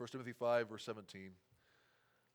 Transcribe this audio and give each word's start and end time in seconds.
1 0.00 0.08
Timothy 0.08 0.32
5, 0.32 0.70
verse 0.70 0.84
17. 0.84 1.32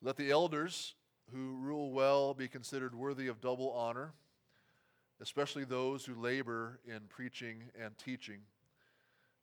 Let 0.04 0.17
the 0.17 0.29
elders 0.29 0.94
who 1.33 1.58
rule 1.60 1.92
well 1.92 2.36
be 2.36 2.48
considered 2.48 2.94
worthy 2.94 3.26
of 3.26 3.42
double 3.42 3.72
honor, 3.72 4.14
especially 5.19 5.64
those 5.64 6.06
who 6.06 6.14
labor 6.14 6.80
in 6.86 7.00
preaching 7.09 7.64
and 7.83 7.98
teaching. 7.98 8.41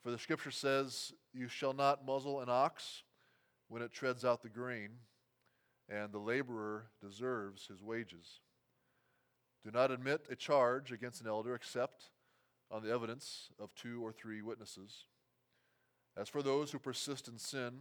For 0.04 0.12
the 0.12 0.20
scripture 0.20 0.52
says, 0.52 1.12
You 1.34 1.48
shall 1.48 1.72
not 1.72 2.06
muzzle 2.06 2.40
an 2.40 2.48
ox 2.48 3.02
when 3.66 3.82
it 3.82 3.92
treads 3.92 4.24
out 4.24 4.40
the 4.40 4.48
grain, 4.48 4.90
and 5.88 6.12
the 6.12 6.20
laborer 6.20 6.90
deserves 7.04 7.66
his 7.66 7.82
wages. 7.82 8.38
Do 9.64 9.72
not 9.72 9.90
admit 9.90 10.28
a 10.30 10.36
charge 10.36 10.92
against 10.92 11.22
an 11.22 11.26
elder 11.26 11.56
except 11.56 12.10
on 12.70 12.84
the 12.84 12.92
evidence 12.92 13.48
of 13.58 13.74
two 13.74 14.00
or 14.00 14.12
three 14.12 14.42
witnesses. 14.42 15.06
As 16.16 16.28
for 16.28 16.40
those 16.40 16.70
who 16.70 16.78
persist 16.78 17.26
in 17.26 17.36
sin, 17.36 17.80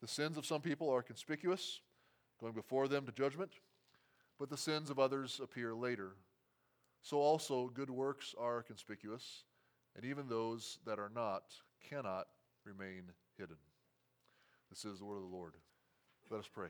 The 0.00 0.08
sins 0.08 0.38
of 0.38 0.46
some 0.46 0.60
people 0.62 0.88
are 0.90 1.02
conspicuous, 1.02 1.80
going 2.40 2.54
before 2.54 2.88
them 2.88 3.04
to 3.06 3.12
judgment, 3.12 3.52
but 4.38 4.48
the 4.48 4.56
sins 4.56 4.88
of 4.88 4.98
others 4.98 5.40
appear 5.42 5.74
later. 5.74 6.12
So 7.02 7.18
also 7.18 7.68
good 7.68 7.90
works 7.90 8.34
are 8.38 8.62
conspicuous, 8.62 9.44
and 9.94 10.04
even 10.04 10.28
those 10.28 10.78
that 10.86 10.98
are 10.98 11.10
not 11.14 11.42
cannot 11.88 12.28
remain 12.64 13.04
hidden. 13.36 13.56
This 14.70 14.84
is 14.84 14.98
the 14.98 15.04
word 15.04 15.16
of 15.16 15.30
the 15.30 15.36
Lord. 15.36 15.54
Let 16.30 16.40
us 16.40 16.48
pray. 16.52 16.68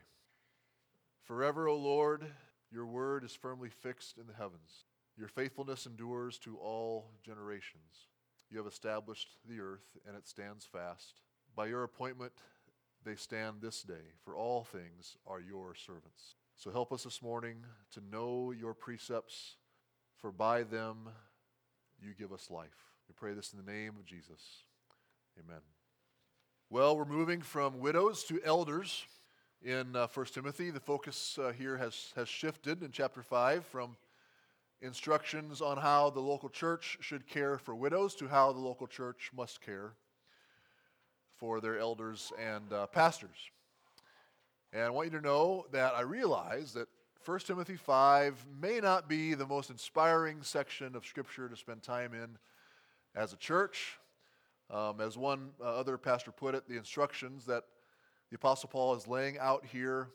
Forever, 1.22 1.68
O 1.68 1.76
Lord, 1.76 2.24
your 2.72 2.86
word 2.86 3.24
is 3.24 3.34
firmly 3.34 3.68
fixed 3.68 4.18
in 4.18 4.26
the 4.26 4.34
heavens. 4.34 4.84
Your 5.16 5.28
faithfulness 5.28 5.86
endures 5.86 6.38
to 6.38 6.56
all 6.56 7.10
generations. 7.22 8.08
You 8.50 8.58
have 8.58 8.66
established 8.66 9.36
the 9.48 9.60
earth, 9.60 9.96
and 10.06 10.16
it 10.16 10.26
stands 10.26 10.64
fast. 10.64 11.14
By 11.54 11.66
your 11.66 11.82
appointment, 11.82 12.32
they 13.04 13.16
stand 13.16 13.56
this 13.60 13.82
day, 13.82 14.14
for 14.24 14.36
all 14.36 14.64
things 14.64 15.16
are 15.26 15.40
your 15.40 15.74
servants. 15.74 16.34
So 16.56 16.70
help 16.70 16.92
us 16.92 17.04
this 17.04 17.22
morning 17.22 17.56
to 17.92 18.00
know 18.12 18.52
your 18.52 18.74
precepts, 18.74 19.56
for 20.18 20.30
by 20.30 20.62
them 20.62 21.08
you 22.00 22.12
give 22.18 22.32
us 22.32 22.50
life. 22.50 22.90
We 23.08 23.14
pray 23.14 23.32
this 23.32 23.52
in 23.52 23.64
the 23.64 23.72
name 23.72 23.94
of 23.98 24.04
Jesus. 24.04 24.64
Amen. 25.38 25.60
Well, 26.68 26.96
we're 26.96 27.04
moving 27.04 27.40
from 27.40 27.80
widows 27.80 28.24
to 28.24 28.40
elders 28.44 29.04
in 29.62 29.96
uh, 29.96 30.06
1 30.12 30.26
Timothy. 30.26 30.70
The 30.70 30.80
focus 30.80 31.38
uh, 31.42 31.52
here 31.52 31.76
has, 31.78 32.12
has 32.16 32.28
shifted 32.28 32.82
in 32.82 32.90
chapter 32.92 33.22
5 33.22 33.64
from 33.64 33.96
instructions 34.82 35.60
on 35.60 35.78
how 35.78 36.10
the 36.10 36.20
local 36.20 36.48
church 36.48 36.98
should 37.00 37.26
care 37.26 37.58
for 37.58 37.74
widows 37.74 38.14
to 38.16 38.28
how 38.28 38.52
the 38.52 38.60
local 38.60 38.86
church 38.86 39.30
must 39.34 39.60
care 39.60 39.94
for 41.40 41.60
their 41.60 41.78
elders 41.78 42.32
and 42.38 42.70
uh, 42.72 42.86
pastors. 42.86 43.50
And 44.72 44.82
I 44.82 44.90
want 44.90 45.10
you 45.10 45.18
to 45.18 45.24
know 45.24 45.66
that 45.72 45.94
I 45.96 46.02
realize 46.02 46.74
that 46.74 46.86
1 47.24 47.38
Timothy 47.40 47.76
5 47.76 48.46
may 48.60 48.78
not 48.78 49.08
be 49.08 49.34
the 49.34 49.46
most 49.46 49.70
inspiring 49.70 50.42
section 50.42 50.94
of 50.94 51.04
Scripture 51.04 51.48
to 51.48 51.56
spend 51.56 51.82
time 51.82 52.12
in 52.14 52.38
as 53.16 53.32
a 53.32 53.36
church. 53.36 53.98
Um, 54.70 55.00
as 55.00 55.18
one 55.18 55.50
uh, 55.60 55.64
other 55.64 55.98
pastor 55.98 56.30
put 56.30 56.54
it, 56.54 56.68
the 56.68 56.76
instructions 56.76 57.44
that 57.46 57.64
the 58.30 58.36
Apostle 58.36 58.68
Paul 58.68 58.94
is 58.94 59.08
laying 59.08 59.38
out 59.38 59.64
here 59.64 60.08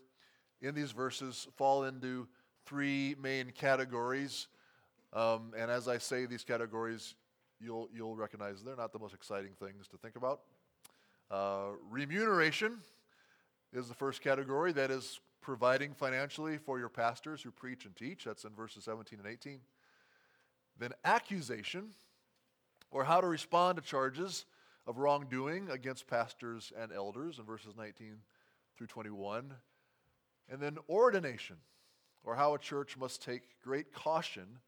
in 0.61 0.73
these 0.73 0.91
verses 0.91 1.47
fall 1.57 1.83
into 1.83 2.27
three 2.65 3.15
main 3.21 3.51
categories. 3.51 4.47
Um, 5.11 5.53
and 5.57 5.69
as 5.69 5.87
I 5.87 5.97
say 5.97 6.25
these 6.25 6.43
categories, 6.43 7.15
you'll, 7.59 7.89
you'll 7.93 8.15
recognize 8.15 8.63
they're 8.63 8.75
not 8.75 8.93
the 8.93 8.99
most 8.99 9.13
exciting 9.13 9.51
things 9.59 9.87
to 9.89 9.97
think 9.97 10.15
about. 10.15 10.41
Uh, 11.31 11.71
remuneration 11.89 12.77
is 13.73 13.87
the 13.87 13.93
first 13.93 14.21
category, 14.21 14.71
that 14.71 14.91
is 14.91 15.19
providing 15.41 15.93
financially 15.93 16.57
for 16.57 16.79
your 16.79 16.89
pastors 16.89 17.41
who 17.41 17.51
preach 17.51 17.85
and 17.85 17.95
teach. 17.95 18.25
That's 18.25 18.45
in 18.45 18.51
verses 18.51 18.83
17 18.85 19.19
and 19.19 19.27
18. 19.27 19.59
Then 20.79 20.91
accusation, 21.03 21.89
or 22.91 23.03
how 23.03 23.21
to 23.21 23.27
respond 23.27 23.77
to 23.77 23.83
charges 23.83 24.45
of 24.87 24.97
wrongdoing 24.97 25.69
against 25.69 26.07
pastors 26.07 26.71
and 26.79 26.91
elders 26.91 27.39
in 27.39 27.45
verses 27.45 27.73
19 27.77 28.17
through 28.77 28.87
21. 28.87 29.53
And 30.49 30.61
then 30.61 30.77
ordination, 30.89 31.57
or 32.23 32.35
how 32.35 32.53
a 32.53 32.59
church 32.59 32.97
must 32.97 33.23
take 33.23 33.43
great 33.63 33.93
caution 33.93 34.59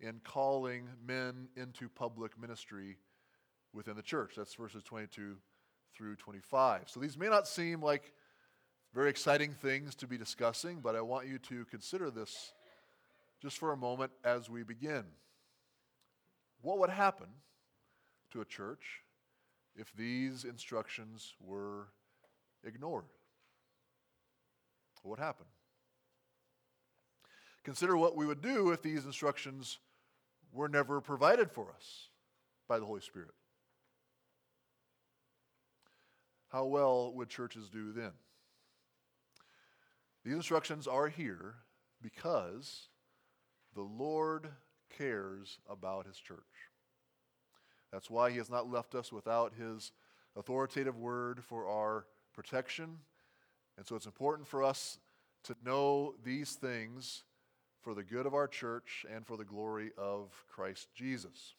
in 0.00 0.20
calling 0.24 0.88
men 1.04 1.48
into 1.56 1.88
public 1.88 2.40
ministry 2.40 2.98
within 3.72 3.96
the 3.96 4.02
church. 4.02 4.34
That's 4.36 4.54
verses 4.54 4.82
22 4.84 5.36
through 5.96 6.16
25. 6.16 6.82
So 6.86 7.00
these 7.00 7.16
may 7.16 7.28
not 7.28 7.46
seem 7.46 7.82
like 7.82 8.12
very 8.94 9.10
exciting 9.10 9.52
things 9.52 9.94
to 9.96 10.06
be 10.06 10.18
discussing, 10.18 10.80
but 10.80 10.94
I 10.94 11.00
want 11.00 11.26
you 11.26 11.38
to 11.38 11.64
consider 11.66 12.10
this 12.10 12.52
just 13.40 13.58
for 13.58 13.72
a 13.72 13.76
moment 13.76 14.12
as 14.24 14.50
we 14.50 14.62
begin. 14.62 15.04
What 16.60 16.78
would 16.78 16.90
happen 16.90 17.26
to 18.32 18.40
a 18.40 18.44
church 18.44 19.02
if 19.74 19.92
these 19.94 20.44
instructions 20.44 21.34
were 21.40 21.88
ignored? 22.64 23.06
What 25.02 25.18
would 25.18 25.24
happen? 25.24 25.46
Consider 27.64 27.96
what 27.96 28.16
we 28.16 28.26
would 28.26 28.42
do 28.42 28.70
if 28.70 28.82
these 28.82 29.04
instructions 29.04 29.78
were 30.52 30.68
never 30.68 31.00
provided 31.00 31.50
for 31.50 31.72
us 31.74 32.08
by 32.68 32.78
the 32.78 32.84
Holy 32.84 33.00
Spirit. 33.00 33.34
How 36.52 36.66
well 36.66 37.12
would 37.14 37.30
churches 37.30 37.70
do 37.70 37.92
then? 37.92 38.12
These 40.24 40.34
instructions 40.34 40.86
are 40.86 41.08
here 41.08 41.54
because 42.02 42.88
the 43.74 43.82
Lord 43.82 44.48
cares 44.96 45.58
about 45.68 46.06
his 46.06 46.18
church. 46.18 46.38
That's 47.90 48.10
why 48.10 48.30
he 48.30 48.36
has 48.36 48.50
not 48.50 48.70
left 48.70 48.94
us 48.94 49.10
without 49.10 49.54
his 49.54 49.92
authoritative 50.36 50.96
word 50.96 51.42
for 51.42 51.66
our 51.66 52.06
protection. 52.34 52.98
And 53.76 53.86
so 53.86 53.96
it's 53.96 54.06
important 54.06 54.46
for 54.46 54.62
us 54.62 54.98
to 55.44 55.56
know 55.64 56.14
these 56.22 56.52
things 56.52 57.24
for 57.80 57.94
the 57.94 58.04
good 58.04 58.26
of 58.26 58.34
our 58.34 58.46
church 58.46 59.04
and 59.12 59.26
for 59.26 59.36
the 59.36 59.44
glory 59.44 59.90
of 59.96 60.30
Christ 60.48 60.88
Jesus. 60.94 61.54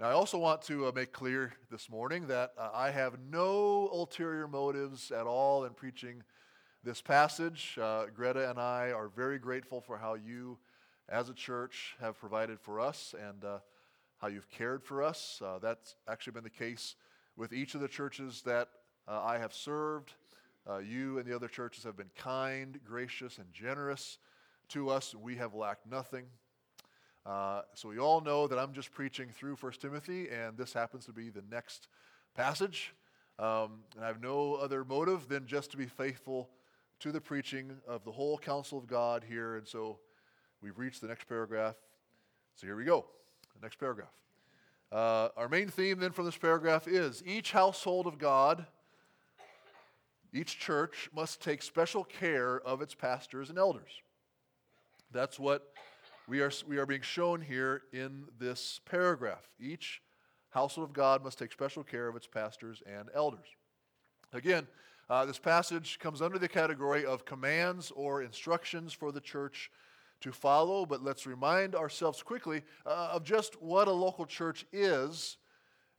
Now, 0.00 0.06
I 0.06 0.12
also 0.12 0.38
want 0.38 0.60
to 0.62 0.88
uh, 0.88 0.92
make 0.92 1.12
clear 1.12 1.52
this 1.70 1.88
morning 1.88 2.26
that 2.26 2.52
uh, 2.58 2.68
I 2.74 2.90
have 2.90 3.16
no 3.30 3.88
ulterior 3.92 4.48
motives 4.48 5.12
at 5.12 5.24
all 5.24 5.66
in 5.66 5.72
preaching 5.72 6.24
this 6.82 7.00
passage. 7.00 7.78
Uh, 7.80 8.06
Greta 8.12 8.50
and 8.50 8.58
I 8.58 8.90
are 8.90 9.06
very 9.06 9.38
grateful 9.38 9.80
for 9.80 9.96
how 9.96 10.14
you, 10.14 10.58
as 11.08 11.28
a 11.28 11.32
church, 11.32 11.94
have 12.00 12.18
provided 12.18 12.58
for 12.58 12.80
us 12.80 13.14
and 13.16 13.44
uh, 13.44 13.58
how 14.18 14.26
you've 14.26 14.50
cared 14.50 14.82
for 14.82 15.00
us. 15.00 15.40
That's 15.62 15.94
actually 16.08 16.32
been 16.32 16.42
the 16.42 16.50
case 16.50 16.96
with 17.36 17.52
each 17.52 17.76
of 17.76 17.80
the 17.80 17.86
churches 17.86 18.42
that 18.46 18.70
I 19.06 19.38
have 19.38 19.54
served. 19.54 20.14
you 20.84 21.18
and 21.18 21.26
the 21.26 21.36
other 21.36 21.46
churches 21.46 21.84
have 21.84 21.96
been 21.96 22.10
kind, 22.16 22.80
gracious, 22.84 23.38
and 23.38 23.46
generous 23.52 24.18
to 24.70 24.90
us. 24.90 25.14
We 25.14 25.36
have 25.36 25.54
lacked 25.54 25.86
nothing. 25.86 26.24
Uh, 27.26 27.62
so 27.72 27.88
we 27.88 27.98
all 27.98 28.20
know 28.20 28.46
that 28.46 28.58
I'm 28.58 28.72
just 28.72 28.92
preaching 28.92 29.28
through 29.30 29.56
1 29.56 29.72
Timothy, 29.80 30.28
and 30.28 30.58
this 30.58 30.74
happens 30.74 31.06
to 31.06 31.12
be 31.12 31.30
the 31.30 31.42
next 31.50 31.88
passage. 32.34 32.94
Um, 33.38 33.80
and 33.96 34.04
I 34.04 34.08
have 34.08 34.22
no 34.22 34.54
other 34.54 34.84
motive 34.84 35.28
than 35.28 35.46
just 35.46 35.70
to 35.70 35.76
be 35.76 35.86
faithful 35.86 36.50
to 37.00 37.12
the 37.12 37.20
preaching 37.20 37.72
of 37.88 38.04
the 38.04 38.12
whole 38.12 38.38
counsel 38.38 38.78
of 38.78 38.86
God 38.86 39.24
here. 39.26 39.56
And 39.56 39.66
so 39.66 39.98
we've 40.62 40.78
reached 40.78 41.00
the 41.00 41.08
next 41.08 41.26
paragraph. 41.26 41.76
So 42.56 42.66
here 42.66 42.76
we 42.76 42.84
go. 42.84 43.06
The 43.58 43.64
next 43.64 43.76
paragraph. 43.78 44.12
Uh, 44.92 45.28
our 45.36 45.48
main 45.48 45.68
theme 45.68 45.98
then 45.98 46.12
from 46.12 46.26
this 46.26 46.36
paragraph 46.36 46.86
is 46.86 47.22
each 47.26 47.52
household 47.52 48.06
of 48.06 48.18
God, 48.18 48.66
each 50.32 50.58
church 50.58 51.08
must 51.14 51.40
take 51.40 51.62
special 51.62 52.04
care 52.04 52.60
of 52.60 52.82
its 52.82 52.94
pastors 52.94 53.50
and 53.50 53.58
elders. 53.58 54.02
That's 55.10 55.38
what 55.38 55.73
we 56.26 56.40
are, 56.40 56.50
we 56.66 56.78
are 56.78 56.86
being 56.86 57.02
shown 57.02 57.40
here 57.40 57.82
in 57.92 58.24
this 58.38 58.80
paragraph. 58.86 59.48
Each 59.60 60.00
household 60.50 60.88
of 60.88 60.94
God 60.94 61.22
must 61.22 61.38
take 61.38 61.52
special 61.52 61.84
care 61.84 62.08
of 62.08 62.16
its 62.16 62.26
pastors 62.26 62.82
and 62.86 63.08
elders. 63.14 63.46
Again, 64.32 64.66
uh, 65.10 65.26
this 65.26 65.38
passage 65.38 65.98
comes 65.98 66.22
under 66.22 66.38
the 66.38 66.48
category 66.48 67.04
of 67.04 67.26
commands 67.26 67.92
or 67.94 68.22
instructions 68.22 68.92
for 68.92 69.12
the 69.12 69.20
church 69.20 69.70
to 70.20 70.32
follow, 70.32 70.86
but 70.86 71.02
let's 71.02 71.26
remind 71.26 71.74
ourselves 71.74 72.22
quickly 72.22 72.62
uh, 72.86 73.10
of 73.12 73.24
just 73.24 73.60
what 73.60 73.88
a 73.88 73.92
local 73.92 74.24
church 74.24 74.64
is 74.72 75.36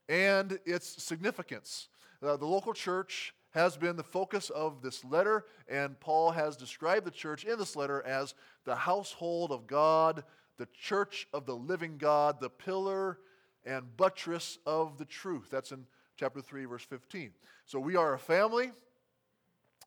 and 0.09 0.59
its 0.65 1.03
significance. 1.03 1.89
Uh, 2.23 2.35
the 2.35 2.45
local 2.45 2.73
church 2.73 3.35
has 3.55 3.77
been 3.77 3.95
the 3.95 4.03
focus 4.03 4.49
of 4.49 4.81
this 4.81 5.03
letter, 5.03 5.45
and 5.67 5.99
Paul 5.99 6.31
has 6.31 6.57
described 6.57 7.05
the 7.05 7.11
church 7.11 7.45
in 7.45 7.57
this 7.57 7.75
letter 7.75 8.03
as 8.05 8.35
the 8.65 8.75
household 8.75 9.51
of 9.51 9.65
God, 9.65 10.23
the 10.57 10.67
church 10.79 11.27
of 11.33 11.45
the 11.45 11.55
living 11.55 11.97
God, 11.97 12.39
the 12.39 12.49
pillar 12.49 13.17
and 13.65 13.95
buttress 13.97 14.59
of 14.65 14.97
the 14.97 15.05
truth. 15.05 15.47
That's 15.49 15.71
in 15.71 15.85
chapter 16.17 16.41
3, 16.41 16.65
verse 16.65 16.83
15. 16.83 17.31
So 17.65 17.79
we 17.79 17.95
are 17.95 18.13
a 18.13 18.19
family, 18.19 18.71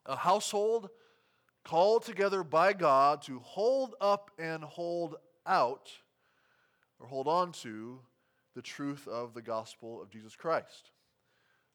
a 0.06 0.16
household 0.16 0.88
called 1.62 2.04
together 2.04 2.42
by 2.42 2.72
God 2.72 3.20
to 3.22 3.38
hold 3.40 3.94
up 4.00 4.30
and 4.38 4.64
hold 4.64 5.16
out 5.46 5.90
or 6.98 7.06
hold 7.06 7.28
on 7.28 7.52
to 7.52 8.00
the 8.54 8.62
truth 8.62 9.06
of 9.06 9.34
the 9.34 9.42
gospel 9.42 10.00
of 10.00 10.10
Jesus 10.10 10.34
Christ. 10.34 10.90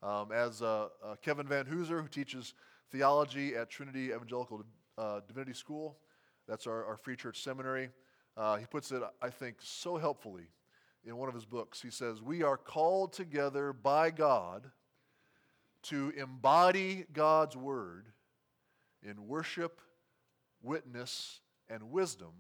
Um, 0.04 0.34
as 0.34 0.62
uh, 0.62 0.90
uh, 1.04 1.16
Kevin 1.22 1.48
Vanhoozer, 1.48 2.02
who 2.02 2.10
teaches 2.10 2.54
theology 2.92 3.56
at 3.56 3.70
Trinity 3.70 4.08
Evangelical 4.08 4.66
uh, 4.98 5.22
Divinity 5.26 5.54
School, 5.54 5.98
that's 6.46 6.68
our, 6.68 6.84
our 6.86 6.98
free 6.98 7.16
church 7.16 7.42
seminary, 7.42 7.90
uh, 8.36 8.58
he 8.58 8.66
puts 8.66 8.92
it, 8.92 9.02
I 9.22 9.30
think, 9.30 9.58
so 9.60 9.96
helpfully 9.96 10.48
in 11.06 11.16
one 11.16 11.30
of 11.30 11.36
his 11.36 11.46
books. 11.46 11.82
He 11.82 11.90
says, 11.90 12.22
We 12.22 12.44
are 12.44 12.58
called 12.58 13.14
together 13.14 13.72
by 13.72 14.12
God 14.12 14.70
to 15.84 16.12
embody 16.18 17.06
God's 17.14 17.56
word 17.56 18.08
in 19.04 19.28
worship, 19.28 19.80
witness, 20.62 21.40
and 21.70 21.92
wisdom 21.92 22.32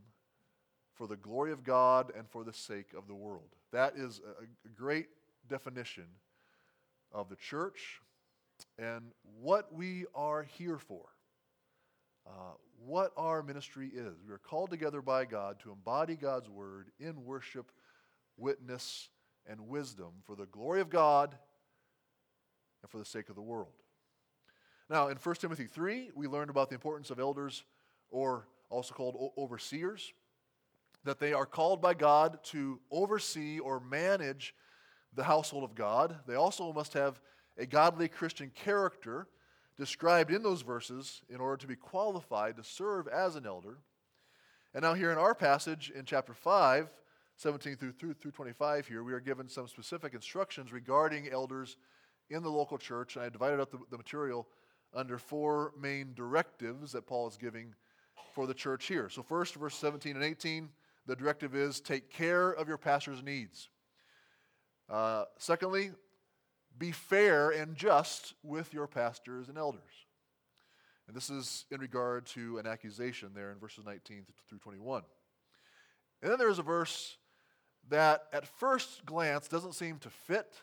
for 0.93 1.07
the 1.07 1.17
glory 1.17 1.51
of 1.51 1.63
God 1.63 2.11
and 2.17 2.29
for 2.29 2.43
the 2.43 2.53
sake 2.53 2.91
of 2.97 3.07
the 3.07 3.15
world. 3.15 3.55
That 3.71 3.93
is 3.95 4.21
a, 4.39 4.69
great 4.75 5.07
definition 5.47 6.05
of 7.13 7.29
the 7.29 7.35
church 7.35 8.01
and 8.77 9.11
what 9.41 9.73
we 9.73 10.05
are 10.15 10.43
here 10.43 10.77
for. 10.77 11.05
Uh, 12.25 12.53
what 12.85 13.11
our 13.17 13.43
ministry 13.43 13.89
is. 13.93 14.15
We 14.25 14.33
are 14.33 14.37
called 14.37 14.69
together 14.69 15.01
by 15.01 15.25
God 15.25 15.59
to 15.61 15.71
embody 15.71 16.15
God's 16.15 16.49
word 16.49 16.89
in 16.99 17.25
worship, 17.25 17.71
witness, 18.37 19.09
and 19.45 19.67
wisdom 19.67 20.11
for 20.25 20.35
the 20.35 20.45
glory 20.45 20.81
of 20.81 20.89
God 20.89 21.35
and 22.81 22.89
for 22.89 22.97
the 22.97 23.05
sake 23.05 23.29
of 23.29 23.35
the 23.35 23.41
world. 23.41 23.73
Now, 24.89 25.07
in 25.07 25.17
1 25.17 25.35
Timothy 25.35 25.65
3, 25.65 26.11
we 26.15 26.27
learned 26.27 26.49
about 26.49 26.69
the 26.69 26.75
importance 26.75 27.09
of 27.09 27.19
elders, 27.19 27.63
or 28.09 28.47
also 28.69 28.93
called 28.93 29.31
overseers, 29.37 30.13
that 31.03 31.19
they 31.19 31.33
are 31.33 31.45
called 31.45 31.81
by 31.81 31.93
God 31.93 32.39
to 32.45 32.79
oversee 32.91 33.59
or 33.59 33.79
manage 33.79 34.53
the 35.15 35.23
household 35.23 35.63
of 35.63 35.75
God. 35.75 36.19
They 36.27 36.35
also 36.35 36.71
must 36.73 36.93
have 36.93 37.21
a 37.57 37.65
godly 37.65 38.07
Christian 38.07 38.51
character 38.53 39.27
described 39.77 40.31
in 40.31 40.43
those 40.43 40.61
verses 40.61 41.21
in 41.29 41.37
order 41.37 41.57
to 41.57 41.67
be 41.67 41.75
qualified 41.75 42.57
to 42.57 42.63
serve 42.63 43.07
as 43.07 43.35
an 43.35 43.45
elder. 43.45 43.77
And 44.73 44.83
now, 44.83 44.93
here 44.93 45.11
in 45.11 45.17
our 45.17 45.35
passage 45.35 45.91
in 45.95 46.05
chapter 46.05 46.33
5, 46.33 46.89
17 47.37 47.75
through, 47.75 47.91
through, 47.93 48.13
through 48.13 48.31
25, 48.31 48.87
here, 48.87 49.03
we 49.03 49.13
are 49.13 49.19
given 49.19 49.47
some 49.47 49.67
specific 49.67 50.13
instructions 50.13 50.71
regarding 50.71 51.29
elders 51.29 51.77
in 52.29 52.43
the 52.43 52.49
local 52.49 52.77
church. 52.77 53.15
And 53.15 53.25
I 53.25 53.29
divided 53.29 53.59
up 53.59 53.71
the, 53.71 53.79
the 53.91 53.97
material 53.97 54.47
under 54.93 55.17
four 55.17 55.73
main 55.79 56.13
directives 56.15 56.91
that 56.91 57.07
Paul 57.07 57.27
is 57.27 57.37
giving 57.37 57.73
for 58.33 58.47
the 58.47 58.53
church 58.53 58.85
here. 58.85 59.09
So, 59.09 59.21
first, 59.21 59.55
verse 59.55 59.75
17 59.75 60.15
and 60.15 60.25
18, 60.25 60.69
the 61.05 61.15
directive 61.15 61.55
is 61.55 61.79
take 61.79 62.09
care 62.09 62.51
of 62.51 62.67
your 62.67 62.77
pastor's 62.77 63.21
needs. 63.21 63.69
Uh, 64.89 65.25
secondly, 65.37 65.91
be 66.77 66.91
fair 66.91 67.51
and 67.51 67.75
just 67.75 68.33
with 68.43 68.73
your 68.73 68.87
pastors 68.87 69.49
and 69.49 69.57
elders. 69.57 69.81
And 71.07 71.15
this 71.15 71.29
is 71.29 71.65
in 71.71 71.79
regard 71.79 72.25
to 72.27 72.57
an 72.57 72.67
accusation 72.67 73.31
there 73.35 73.51
in 73.51 73.59
verses 73.59 73.85
19 73.85 74.25
through 74.47 74.59
21. 74.59 75.03
And 76.21 76.31
then 76.31 76.39
there's 76.39 76.59
a 76.59 76.63
verse 76.63 77.17
that 77.89 78.23
at 78.31 78.47
first 78.47 79.05
glance 79.05 79.47
doesn't 79.47 79.73
seem 79.73 79.99
to 79.99 80.09
fit, 80.09 80.55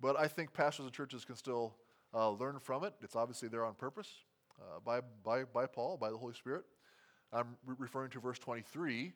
but 0.00 0.18
I 0.18 0.26
think 0.26 0.52
pastors 0.52 0.84
and 0.84 0.92
churches 0.92 1.24
can 1.24 1.36
still 1.36 1.76
uh, 2.12 2.30
learn 2.30 2.58
from 2.58 2.84
it. 2.84 2.94
It's 3.02 3.14
obviously 3.14 3.48
there 3.48 3.64
on 3.64 3.74
purpose 3.74 4.08
uh, 4.60 4.80
by, 4.84 5.00
by, 5.24 5.44
by 5.44 5.66
Paul, 5.66 5.96
by 5.96 6.10
the 6.10 6.16
Holy 6.16 6.34
Spirit. 6.34 6.64
I'm 7.32 7.56
re- 7.64 7.76
referring 7.78 8.10
to 8.10 8.20
verse 8.20 8.38
23, 8.38 9.12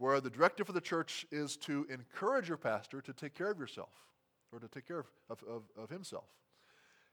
where 0.00 0.18
the 0.18 0.30
directive 0.30 0.66
for 0.66 0.72
the 0.72 0.80
church 0.80 1.26
is 1.30 1.58
to 1.58 1.86
encourage 1.90 2.48
your 2.48 2.56
pastor 2.56 3.02
to 3.02 3.12
take 3.12 3.34
care 3.34 3.50
of 3.50 3.58
yourself 3.58 3.90
or 4.50 4.58
to 4.58 4.66
take 4.66 4.88
care 4.88 5.00
of, 5.00 5.06
of, 5.28 5.44
of, 5.46 5.62
of 5.76 5.90
himself. 5.90 6.24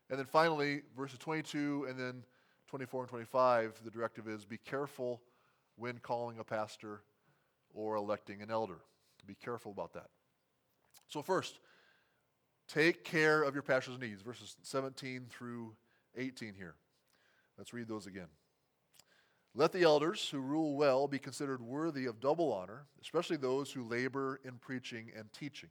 And 0.09 0.17
then 0.17 0.25
finally, 0.25 0.83
verses 0.95 1.19
22 1.19 1.85
and 1.89 1.99
then 1.99 2.23
24 2.69 3.01
and 3.01 3.09
25, 3.09 3.81
the 3.83 3.91
directive 3.91 4.29
is 4.29 4.45
be 4.45 4.57
careful 4.57 5.21
when 5.75 5.97
calling 5.97 6.39
a 6.39 6.45
pastor 6.45 7.01
or 7.73 7.95
electing 7.95 8.41
an 8.41 8.49
elder. 8.49 8.79
Be 9.25 9.35
careful 9.35 9.73
about 9.73 9.91
that. 9.91 10.07
So, 11.09 11.21
first, 11.21 11.59
take 12.69 13.03
care 13.03 13.43
of 13.43 13.53
your 13.53 13.63
pastor's 13.63 13.99
needs, 13.99 14.21
verses 14.21 14.55
17 14.63 15.25
through 15.29 15.75
18 16.15 16.53
here. 16.53 16.75
Let's 17.57 17.73
read 17.73 17.89
those 17.89 18.07
again. 18.07 18.27
Let 19.57 19.71
the 19.71 19.81
elders 19.81 20.29
who 20.29 20.37
rule 20.37 20.75
well 20.75 21.07
be 21.07 21.17
considered 21.17 21.63
worthy 21.63 22.05
of 22.05 22.19
double 22.19 22.53
honor, 22.53 22.85
especially 23.01 23.37
those 23.37 23.71
who 23.71 23.81
labor 23.83 24.39
in 24.45 24.59
preaching 24.59 25.11
and 25.17 25.33
teaching. 25.33 25.69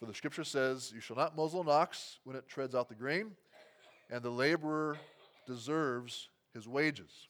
For 0.00 0.06
the 0.06 0.12
scripture 0.12 0.42
says, 0.42 0.90
You 0.92 1.00
shall 1.00 1.14
not 1.14 1.36
muzzle 1.36 1.60
an 1.60 1.68
ox 1.68 2.18
when 2.24 2.34
it 2.34 2.48
treads 2.48 2.74
out 2.74 2.88
the 2.88 2.96
grain, 2.96 3.30
and 4.10 4.24
the 4.24 4.30
laborer 4.30 4.98
deserves 5.46 6.30
his 6.52 6.66
wages. 6.66 7.28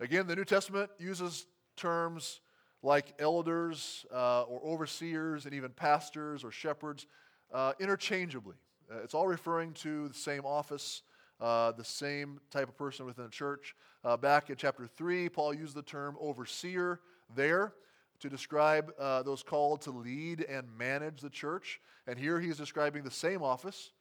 Again, 0.00 0.26
the 0.26 0.36
New 0.36 0.46
Testament 0.46 0.90
uses 0.98 1.44
terms 1.76 2.40
like 2.82 3.12
elders 3.18 4.06
uh, 4.10 4.44
or 4.44 4.62
overseers 4.64 5.44
and 5.44 5.52
even 5.52 5.68
pastors 5.68 6.44
or 6.44 6.50
shepherds 6.50 7.06
uh, 7.52 7.74
interchangeably. 7.78 8.56
Uh, 8.90 9.02
it's 9.04 9.12
all 9.12 9.26
referring 9.26 9.74
to 9.74 10.08
the 10.08 10.14
same 10.14 10.46
office, 10.46 11.02
uh, 11.40 11.72
the 11.72 11.84
same 11.84 12.40
type 12.50 12.68
of 12.68 12.76
person 12.76 13.06
within 13.06 13.24
the 13.24 13.30
church. 13.30 13.74
Uh, 14.04 14.16
back 14.16 14.50
in 14.50 14.56
chapter 14.56 14.86
3, 14.86 15.28
Paul 15.28 15.54
used 15.54 15.74
the 15.74 15.82
term 15.82 16.16
overseer 16.20 17.00
there 17.34 17.74
to 18.20 18.28
describe 18.28 18.92
uh, 18.98 19.22
those 19.22 19.42
called 19.42 19.80
to 19.82 19.90
lead 19.90 20.42
and 20.42 20.66
manage 20.78 21.20
the 21.20 21.30
church. 21.30 21.80
And 22.06 22.18
here 22.18 22.40
he's 22.40 22.56
describing 22.56 23.02
the 23.02 23.10
same 23.10 23.42
office, 23.42 23.92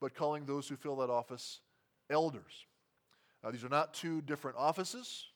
but 0.00 0.14
calling 0.14 0.44
those 0.44 0.68
who 0.68 0.76
fill 0.76 0.96
that 0.96 1.10
office 1.10 1.60
elders. 2.08 2.66
Uh, 3.42 3.50
these 3.50 3.64
are 3.64 3.68
not 3.68 3.94
two 3.94 4.20
different 4.22 4.56
offices. 4.56 5.26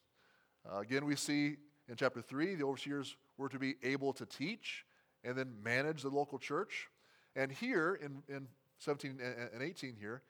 Uh, 0.71 0.79
again, 0.79 1.05
we 1.05 1.17
see 1.17 1.57
in 1.89 1.97
chapter 1.97 2.21
3, 2.21 2.55
the 2.57 2.65
overseers 2.65 3.17
were 3.37 3.49
to 3.49 3.59
be 3.59 3.75
able 3.83 4.13
to 4.15 4.27
teach 4.27 4.85
and 5.23 5.37
then 5.37 5.53
manage 5.63 6.03
the 6.03 6.09
local 6.09 6.39
church. 6.39 6.89
And 7.37 7.51
here 7.51 7.99
in, 8.03 8.23
in 8.35 8.47
17 8.79 9.19
and 9.53 9.63
18 9.63 9.97
here, 9.99 10.23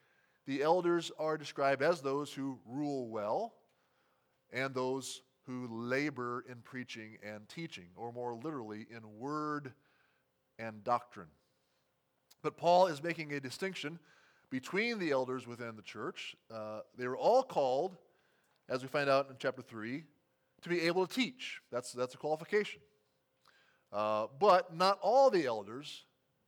the 0.46 0.62
elders 0.62 1.10
are 1.18 1.38
described 1.38 1.82
as 1.82 2.00
those 2.00 2.32
who 2.32 2.58
rule 2.66 3.08
well 3.08 3.54
and 4.52 4.74
those 4.74 5.22
who 5.46 5.68
labor 5.70 6.44
in 6.48 6.56
preaching 6.62 7.18
and 7.22 7.48
teaching, 7.48 7.88
or 7.96 8.12
more 8.12 8.34
literally, 8.34 8.86
in 8.90 9.18
word 9.18 9.72
and 10.58 10.84
doctrine. 10.84 11.28
But 12.42 12.56
Paul 12.56 12.86
is 12.86 13.02
making 13.02 13.32
a 13.32 13.40
distinction 13.40 13.98
between 14.50 14.98
the 14.98 15.10
elders 15.10 15.46
within 15.46 15.76
the 15.76 15.82
church. 15.82 16.36
Uh, 16.52 16.80
they 16.96 17.08
were 17.08 17.16
all 17.16 17.42
called, 17.42 17.96
as 18.68 18.82
we 18.82 18.88
find 18.88 19.10
out 19.10 19.28
in 19.28 19.36
chapter 19.38 19.62
3, 19.62 20.04
to 20.62 20.68
be 20.68 20.82
able 20.82 21.06
to 21.06 21.14
teach. 21.14 21.60
That's, 21.70 21.92
that's 21.92 22.14
a 22.14 22.18
qualification. 22.18 22.80
Uh, 23.92 24.26
but 24.38 24.74
not 24.74 24.98
all 25.02 25.30
the 25.30 25.46
elders 25.46 26.04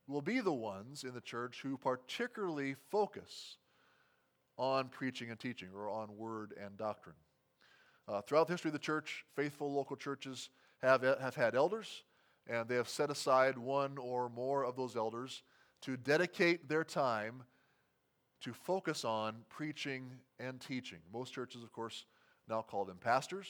will 0.07 0.21
be 0.21 0.39
the 0.39 0.53
ones 0.53 1.03
in 1.03 1.13
the 1.13 1.21
church 1.21 1.61
who 1.61 1.77
particularly 1.77 2.75
focus 2.89 3.57
on 4.57 4.89
preaching 4.89 5.29
and 5.29 5.39
teaching 5.39 5.69
or 5.75 5.89
on 5.89 6.15
word 6.17 6.53
and 6.61 6.77
doctrine. 6.77 7.15
Uh, 8.07 8.21
throughout 8.21 8.47
the 8.47 8.53
history 8.53 8.69
of 8.69 8.73
the 8.73 8.79
church, 8.79 9.25
faithful 9.35 9.71
local 9.73 9.95
churches 9.95 10.49
have, 10.81 11.01
have 11.01 11.35
had 11.35 11.55
elders, 11.55 12.03
and 12.47 12.67
they 12.67 12.75
have 12.75 12.87
set 12.87 13.09
aside 13.09 13.57
one 13.57 13.97
or 13.97 14.29
more 14.29 14.63
of 14.63 14.75
those 14.75 14.95
elders 14.95 15.43
to 15.81 15.97
dedicate 15.97 16.69
their 16.69 16.83
time 16.83 17.43
to 18.41 18.53
focus 18.53 19.03
on 19.03 19.35
preaching 19.49 20.09
and 20.39 20.61
teaching. 20.61 20.99
Most 21.11 21.33
churches, 21.33 21.63
of 21.63 21.71
course, 21.71 22.05
now 22.47 22.61
call 22.61 22.85
them 22.85 22.97
pastors. 22.97 23.47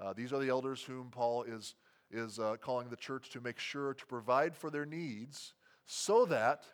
Uh, 0.00 0.12
these 0.12 0.32
are 0.32 0.38
the 0.38 0.48
elders 0.48 0.82
whom 0.82 1.10
Paul 1.10 1.42
is, 1.42 1.74
is 2.10 2.38
uh, 2.38 2.56
calling 2.60 2.88
the 2.88 2.96
church 2.96 3.30
to 3.30 3.40
make 3.40 3.58
sure 3.58 3.94
to 3.94 4.06
provide 4.06 4.56
for 4.56 4.70
their 4.70 4.86
needs 4.86 5.54
so 5.86 6.24
that 6.26 6.64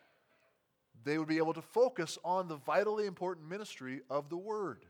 they 1.08 1.18
would 1.18 1.28
be 1.28 1.38
able 1.38 1.54
to 1.54 1.62
focus 1.62 2.18
on 2.24 2.48
the 2.48 2.56
vitally 2.56 3.06
important 3.06 3.48
ministry 3.48 4.00
of 4.10 4.28
the 4.28 4.36
Word. 4.36 4.84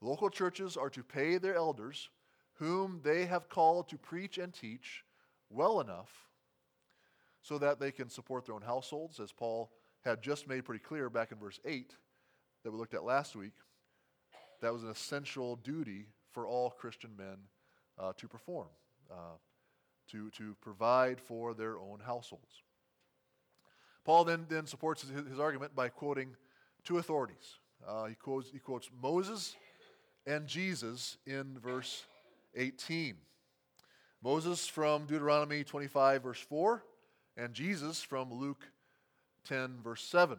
Local 0.00 0.30
churches 0.30 0.76
are 0.76 0.90
to 0.90 1.02
pay 1.02 1.38
their 1.38 1.54
elders, 1.54 2.08
whom 2.54 3.00
they 3.02 3.26
have 3.26 3.48
called 3.48 3.88
to 3.88 3.98
preach 3.98 4.38
and 4.38 4.52
teach, 4.52 5.04
well 5.50 5.80
enough 5.80 6.10
so 7.42 7.58
that 7.58 7.80
they 7.80 7.90
can 7.90 8.08
support 8.08 8.46
their 8.46 8.54
own 8.54 8.62
households, 8.62 9.18
as 9.18 9.32
Paul 9.32 9.70
had 10.04 10.22
just 10.22 10.48
made 10.48 10.64
pretty 10.64 10.82
clear 10.82 11.10
back 11.10 11.32
in 11.32 11.38
verse 11.38 11.58
8 11.64 11.94
that 12.64 12.70
we 12.70 12.78
looked 12.78 12.94
at 12.94 13.04
last 13.04 13.34
week. 13.34 13.54
That 14.60 14.72
was 14.72 14.82
an 14.82 14.90
essential 14.90 15.56
duty 15.56 16.06
for 16.32 16.46
all 16.46 16.70
Christian 16.70 17.10
men 17.16 17.36
uh, 17.98 18.12
to 18.18 18.28
perform, 18.28 18.68
uh, 19.10 19.36
to, 20.10 20.30
to 20.30 20.54
provide 20.60 21.20
for 21.20 21.54
their 21.54 21.78
own 21.78 22.00
households. 22.04 22.62
Paul 24.04 24.24
then, 24.24 24.46
then 24.48 24.66
supports 24.66 25.02
his, 25.02 25.10
his 25.28 25.38
argument 25.38 25.74
by 25.74 25.88
quoting 25.88 26.36
two 26.84 26.98
authorities. 26.98 27.58
Uh, 27.86 28.06
he, 28.06 28.14
quotes, 28.14 28.50
he 28.50 28.58
quotes 28.58 28.90
Moses 29.02 29.56
and 30.26 30.46
Jesus 30.46 31.16
in 31.26 31.58
verse 31.58 32.04
18. 32.54 33.16
Moses 34.22 34.66
from 34.66 35.06
Deuteronomy 35.06 35.64
25, 35.64 36.22
verse 36.22 36.40
4, 36.40 36.84
and 37.36 37.54
Jesus 37.54 38.02
from 38.02 38.32
Luke 38.32 38.66
10, 39.46 39.78
verse 39.82 40.02
7. 40.02 40.38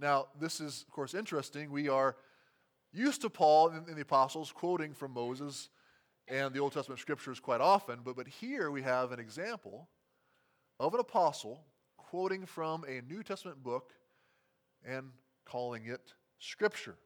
Now, 0.00 0.28
this 0.38 0.60
is, 0.60 0.84
of 0.86 0.92
course, 0.92 1.12
interesting. 1.12 1.70
We 1.70 1.88
are 1.88 2.16
used 2.92 3.20
to 3.22 3.30
Paul 3.30 3.68
and 3.68 3.86
the 3.86 4.00
apostles 4.00 4.52
quoting 4.52 4.94
from 4.94 5.12
Moses 5.12 5.68
and 6.28 6.54
the 6.54 6.60
Old 6.60 6.72
Testament 6.72 7.00
scriptures 7.00 7.40
quite 7.40 7.60
often, 7.60 8.00
but, 8.04 8.16
but 8.16 8.26
here 8.26 8.70
we 8.70 8.82
have 8.82 9.12
an 9.12 9.20
example 9.20 9.88
of 10.78 10.94
an 10.94 11.00
apostle 11.00 11.64
quoting 12.10 12.44
from 12.44 12.84
a 12.88 13.00
New 13.08 13.22
Testament 13.22 13.62
book 13.62 13.92
and 14.84 15.10
calling 15.44 15.86
it 15.86 16.12
Scripture. 16.40 16.96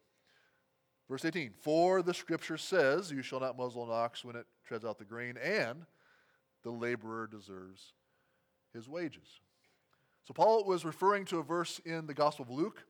Verse 1.11 1.27
18 1.27 1.53
For 1.61 2.01
the 2.01 2.15
Scripture 2.15 2.57
says, 2.57 3.11
You 3.11 3.21
shall 3.21 3.41
not 3.41 3.59
muzzle 3.59 3.85
an 3.85 3.91
ox 3.93 4.25
when 4.25 4.35
it 4.35 4.47
treads 4.67 4.83
out 4.83 4.99
the 4.99 5.05
grain, 5.05 5.37
and 5.37 5.85
the 6.63 6.71
laborer 6.71 7.27
deserves 7.27 7.93
his 8.73 8.89
wages. 8.89 9.41
So 10.27 10.33
Paul 10.33 10.65
was 10.65 10.87
referring 10.87 11.27
to 11.27 11.39
a 11.39 11.43
verse 11.43 11.83
in 11.85 12.07
the 12.07 12.15
Gospel 12.15 12.47
of 12.47 12.51
Luke, 12.51 12.87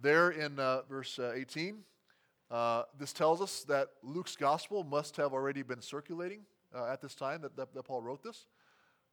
there 0.00 0.30
in 0.30 0.58
uh, 0.58 0.82
verse 0.88 1.16
uh, 1.16 1.32
18. 1.32 1.78
Uh, 2.50 2.82
this 2.98 3.12
tells 3.12 3.40
us 3.40 3.62
that 3.68 3.90
Luke's 4.02 4.34
Gospel 4.34 4.82
must 4.82 5.16
have 5.16 5.32
already 5.32 5.62
been 5.62 5.80
circulating 5.80 6.40
uh, 6.74 6.86
at 6.86 7.00
this 7.00 7.14
time 7.14 7.40
that, 7.42 7.56
that, 7.56 7.72
that 7.72 7.84
Paul 7.84 8.02
wrote 8.02 8.24
this. 8.24 8.46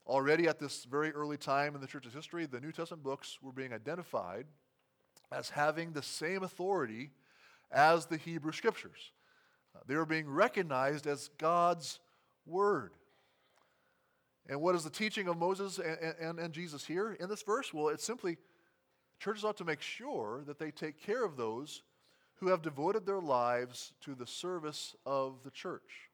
Already 0.06 0.48
at 0.48 0.60
this 0.60 0.84
very 0.84 1.12
early 1.12 1.38
time 1.38 1.76
in 1.76 1.82
the 1.82 1.88
church's 1.88 2.14
history, 2.14 2.46
the 2.46 2.60
New 2.60 2.72
Testament 2.72 3.04
books 3.04 3.38
were 3.42 3.54
being 3.54 3.74
identified 3.74 4.46
as 5.32 5.50
having 5.50 5.94
the 5.94 6.04
same 6.04 6.44
authority 6.44 7.12
as 7.72 8.06
the 8.06 8.18
Hebrew 8.18 8.52
Scriptures. 8.52 9.12
Uh, 9.76 9.80
they 9.88 9.96
were 9.96 10.06
being 10.06 10.30
recognized 10.30 11.08
as 11.08 11.30
God's 11.38 12.00
Word. 12.46 12.92
And 14.50 14.62
what 14.62 14.76
is 14.76 14.84
the 14.84 14.90
teaching 14.90 15.30
of 15.30 15.38
Moses 15.38 15.80
and, 15.80 15.98
and, 16.20 16.40
and, 16.40 16.54
Jesus 16.54 16.86
here 16.86 17.14
in 17.14 17.30
this 17.30 17.42
verse? 17.44 17.74
Well, 17.74 17.88
it's 17.88 18.04
simply 18.04 18.38
churches 19.20 19.46
ought 19.46 19.58
to 19.58 19.66
make 19.66 19.82
sure 19.82 20.44
that 20.46 20.60
they 20.60 20.70
take 20.70 21.02
care 21.02 21.24
of 21.24 21.38
those 21.38 21.82
who 22.36 22.48
have 22.50 22.62
devoted 22.62 23.06
their 23.06 23.22
lives 23.22 23.94
to 24.02 24.16
the 24.16 24.28
service 24.28 24.96
of 25.06 25.36
the 25.46 25.52
church. 25.52 26.10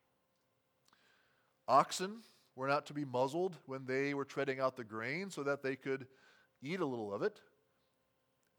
Oxen 1.67 2.17
were 2.60 2.68
not 2.68 2.86
to 2.86 2.94
be 2.94 3.06
muzzled 3.06 3.56
when 3.68 3.86
they 3.86 4.13
were 4.13 4.25
treading 4.25 4.60
out 4.60 4.75
the 4.75 4.84
grain 4.84 5.30
so 5.30 5.44
that 5.44 5.63
they 5.63 5.78
could 5.78 6.06
eat 6.62 6.82
a 6.82 6.86
little 6.86 7.13
of 7.13 7.22
it 7.22 7.39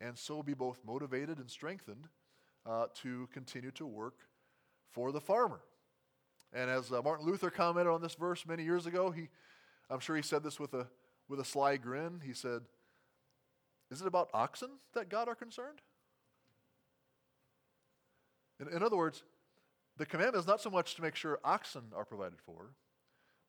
and 0.01 0.17
so 0.17 0.43
be 0.43 0.55
both 0.55 0.81
motivated 0.87 1.37
and 1.37 1.51
strengthened 1.51 2.09
uh, 2.65 2.87
to 2.95 3.29
continue 3.31 3.71
to 3.73 3.87
work 3.87 4.15
for 4.89 5.13
the 5.13 5.21
farmer. 5.21 5.61
And 6.51 6.71
as 6.71 6.91
uh, 6.91 7.03
Martin 7.03 7.27
Luther 7.27 7.51
commented 7.51 7.93
on 7.93 8.01
this 8.01 8.15
verse 8.15 8.47
many 8.47 8.65
years 8.65 8.87
ago, 8.87 9.11
he, 9.11 9.29
I'm 9.91 10.01
sure 10.01 10.17
he 10.17 10.23
said 10.23 10.43
this 10.43 10.59
with 10.59 10.73
a, 10.73 10.87
with 11.29 11.39
a 11.39 11.45
sly 11.45 11.77
grin. 11.77 12.23
He 12.25 12.33
said, 12.33 12.63
Is 13.91 14.01
it 14.01 14.07
about 14.07 14.31
oxen 14.33 14.71
that 14.95 15.11
God 15.11 15.29
are 15.29 15.35
concerned? 15.35 15.83
In, 18.59 18.67
in 18.69 18.83
other 18.83 18.97
words, 18.97 19.25
the 19.99 20.07
commandment 20.07 20.41
is 20.41 20.47
not 20.47 20.63
so 20.63 20.71
much 20.71 20.95
to 20.95 21.03
make 21.03 21.17
sure 21.17 21.39
oxen 21.45 21.83
are 21.95 22.07
provided 22.07 22.39
for, 22.41 22.71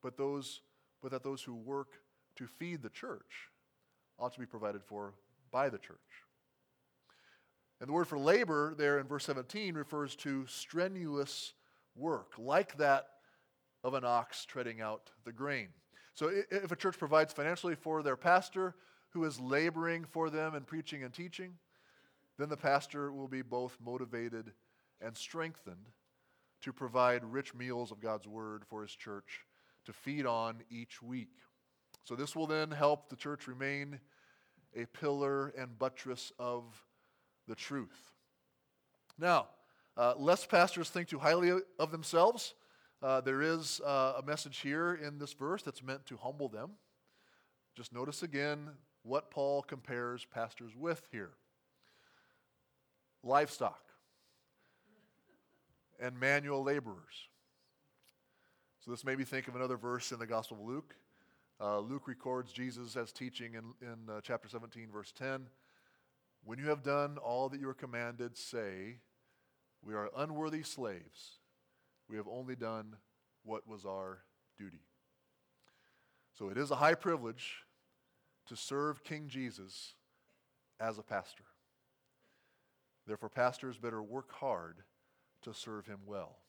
but, 0.02 0.16
those, 0.16 0.60
but 1.00 1.10
that 1.10 1.22
those 1.22 1.42
who 1.42 1.54
work 1.54 1.88
to 2.36 2.46
feed 2.46 2.82
the 2.82 2.90
church 2.90 3.48
ought 4.18 4.32
to 4.34 4.40
be 4.40 4.46
provided 4.46 4.82
for 4.82 5.14
by 5.50 5.68
the 5.68 5.78
church. 5.78 5.98
And 7.80 7.88
the 7.88 7.92
word 7.92 8.06
for 8.06 8.18
labor 8.18 8.74
there 8.76 8.98
in 8.98 9.06
verse 9.06 9.24
17 9.24 9.74
refers 9.74 10.14
to 10.16 10.46
strenuous 10.46 11.54
work, 11.96 12.32
like 12.38 12.76
that 12.78 13.06
of 13.82 13.94
an 13.94 14.04
ox 14.04 14.44
treading 14.44 14.80
out 14.80 15.10
the 15.24 15.32
grain. 15.32 15.68
So 16.14 16.30
if 16.50 16.70
a 16.70 16.76
church 16.76 16.98
provides 16.98 17.32
financially 17.32 17.74
for 17.74 18.02
their 18.02 18.16
pastor 18.16 18.76
who 19.10 19.24
is 19.24 19.40
laboring 19.40 20.04
for 20.04 20.30
them 20.30 20.54
in 20.54 20.62
preaching 20.62 21.02
and 21.02 21.12
teaching, 21.12 21.54
then 22.38 22.48
the 22.48 22.56
pastor 22.56 23.12
will 23.12 23.28
be 23.28 23.42
both 23.42 23.76
motivated 23.84 24.52
and 25.00 25.16
strengthened 25.16 25.88
to 26.62 26.72
provide 26.72 27.24
rich 27.24 27.54
meals 27.54 27.90
of 27.90 28.00
God's 28.00 28.28
word 28.28 28.62
for 28.68 28.82
his 28.82 28.92
church 28.92 29.40
to 29.86 29.92
feed 29.92 30.26
on 30.26 30.62
each 30.70 31.02
week. 31.02 31.34
So, 32.04 32.14
this 32.16 32.34
will 32.34 32.46
then 32.46 32.70
help 32.70 33.08
the 33.08 33.16
church 33.16 33.46
remain 33.46 34.00
a 34.76 34.86
pillar 34.86 35.48
and 35.58 35.78
buttress 35.78 36.32
of 36.38 36.64
the 37.46 37.54
truth. 37.54 38.12
Now, 39.18 39.48
uh, 39.96 40.14
lest 40.16 40.48
pastors 40.48 40.88
think 40.88 41.08
too 41.08 41.18
highly 41.18 41.52
of 41.78 41.92
themselves, 41.92 42.54
uh, 43.02 43.20
there 43.20 43.42
is 43.42 43.80
uh, 43.84 44.14
a 44.18 44.22
message 44.24 44.58
here 44.58 44.94
in 44.94 45.18
this 45.18 45.32
verse 45.32 45.62
that's 45.62 45.82
meant 45.82 46.06
to 46.06 46.16
humble 46.16 46.48
them. 46.48 46.70
Just 47.76 47.92
notice 47.92 48.22
again 48.22 48.70
what 49.02 49.30
Paul 49.30 49.62
compares 49.62 50.24
pastors 50.24 50.72
with 50.76 51.02
here 51.10 51.32
livestock 53.24 53.82
and 56.00 56.18
manual 56.18 56.62
laborers. 56.62 57.28
So 58.84 58.90
this 58.90 59.04
made 59.04 59.18
me 59.18 59.24
think 59.24 59.46
of 59.46 59.54
another 59.54 59.76
verse 59.76 60.10
in 60.10 60.18
the 60.18 60.26
Gospel 60.26 60.56
of 60.56 60.66
Luke. 60.66 60.96
Uh, 61.60 61.78
Luke 61.78 62.08
records 62.08 62.50
Jesus 62.50 62.96
as 62.96 63.12
teaching 63.12 63.54
in, 63.54 63.74
in 63.80 64.12
uh, 64.12 64.20
chapter 64.24 64.48
17, 64.48 64.88
verse 64.92 65.12
10. 65.16 65.46
When 66.44 66.58
you 66.58 66.68
have 66.68 66.82
done 66.82 67.16
all 67.18 67.48
that 67.48 67.60
you 67.60 67.68
are 67.68 67.74
commanded, 67.74 68.36
say, 68.36 68.96
We 69.84 69.94
are 69.94 70.10
unworthy 70.16 70.64
slaves. 70.64 71.38
We 72.08 72.16
have 72.16 72.26
only 72.26 72.56
done 72.56 72.96
what 73.44 73.68
was 73.68 73.86
our 73.86 74.24
duty. 74.58 74.82
So 76.36 76.48
it 76.48 76.58
is 76.58 76.72
a 76.72 76.76
high 76.76 76.96
privilege 76.96 77.58
to 78.48 78.56
serve 78.56 79.04
King 79.04 79.28
Jesus 79.28 79.94
as 80.80 80.98
a 80.98 81.02
pastor. 81.02 81.44
Therefore, 83.06 83.28
pastors 83.28 83.78
better 83.78 84.02
work 84.02 84.32
hard 84.32 84.78
to 85.42 85.54
serve 85.54 85.86
him 85.86 86.00
well. 86.04 86.41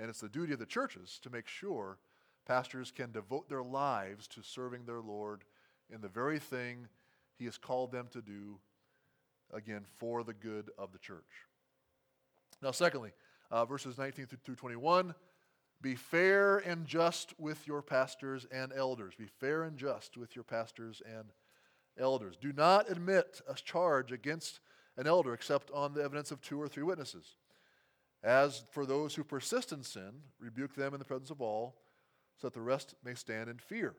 And 0.00 0.08
it's 0.08 0.20
the 0.20 0.30
duty 0.30 0.54
of 0.54 0.58
the 0.58 0.66
churches 0.66 1.20
to 1.22 1.30
make 1.30 1.46
sure 1.46 1.98
pastors 2.46 2.90
can 2.90 3.12
devote 3.12 3.50
their 3.50 3.62
lives 3.62 4.26
to 4.28 4.42
serving 4.42 4.86
their 4.86 5.00
Lord 5.00 5.44
in 5.92 6.00
the 6.00 6.08
very 6.08 6.38
thing 6.38 6.88
he 7.38 7.44
has 7.44 7.58
called 7.58 7.92
them 7.92 8.08
to 8.12 8.22
do, 8.22 8.58
again, 9.52 9.84
for 9.98 10.24
the 10.24 10.32
good 10.32 10.70
of 10.78 10.92
the 10.92 10.98
church. 10.98 11.46
Now, 12.62 12.70
secondly, 12.70 13.12
uh, 13.50 13.66
verses 13.66 13.98
19 13.98 14.26
through 14.26 14.54
21 14.54 15.14
be 15.82 15.94
fair 15.94 16.58
and 16.58 16.86
just 16.86 17.32
with 17.38 17.66
your 17.66 17.80
pastors 17.80 18.46
and 18.52 18.70
elders. 18.72 19.14
Be 19.14 19.26
fair 19.26 19.62
and 19.62 19.78
just 19.78 20.16
with 20.16 20.36
your 20.36 20.44
pastors 20.44 21.00
and 21.06 21.32
elders. 21.98 22.36
Do 22.38 22.52
not 22.52 22.90
admit 22.90 23.40
a 23.48 23.54
charge 23.54 24.12
against 24.12 24.60
an 24.98 25.06
elder 25.06 25.32
except 25.32 25.70
on 25.70 25.94
the 25.94 26.02
evidence 26.02 26.30
of 26.30 26.42
two 26.42 26.60
or 26.60 26.68
three 26.68 26.82
witnesses. 26.82 27.36
As 28.22 28.64
for 28.70 28.84
those 28.84 29.14
who 29.14 29.24
persist 29.24 29.72
in 29.72 29.82
sin, 29.82 30.12
rebuke 30.38 30.74
them 30.74 30.92
in 30.92 30.98
the 30.98 31.04
presence 31.04 31.30
of 31.30 31.40
all, 31.40 31.76
so 32.36 32.46
that 32.46 32.54
the 32.54 32.60
rest 32.60 32.94
may 33.04 33.14
stand 33.14 33.48
in 33.48 33.58
fear. 33.58 33.94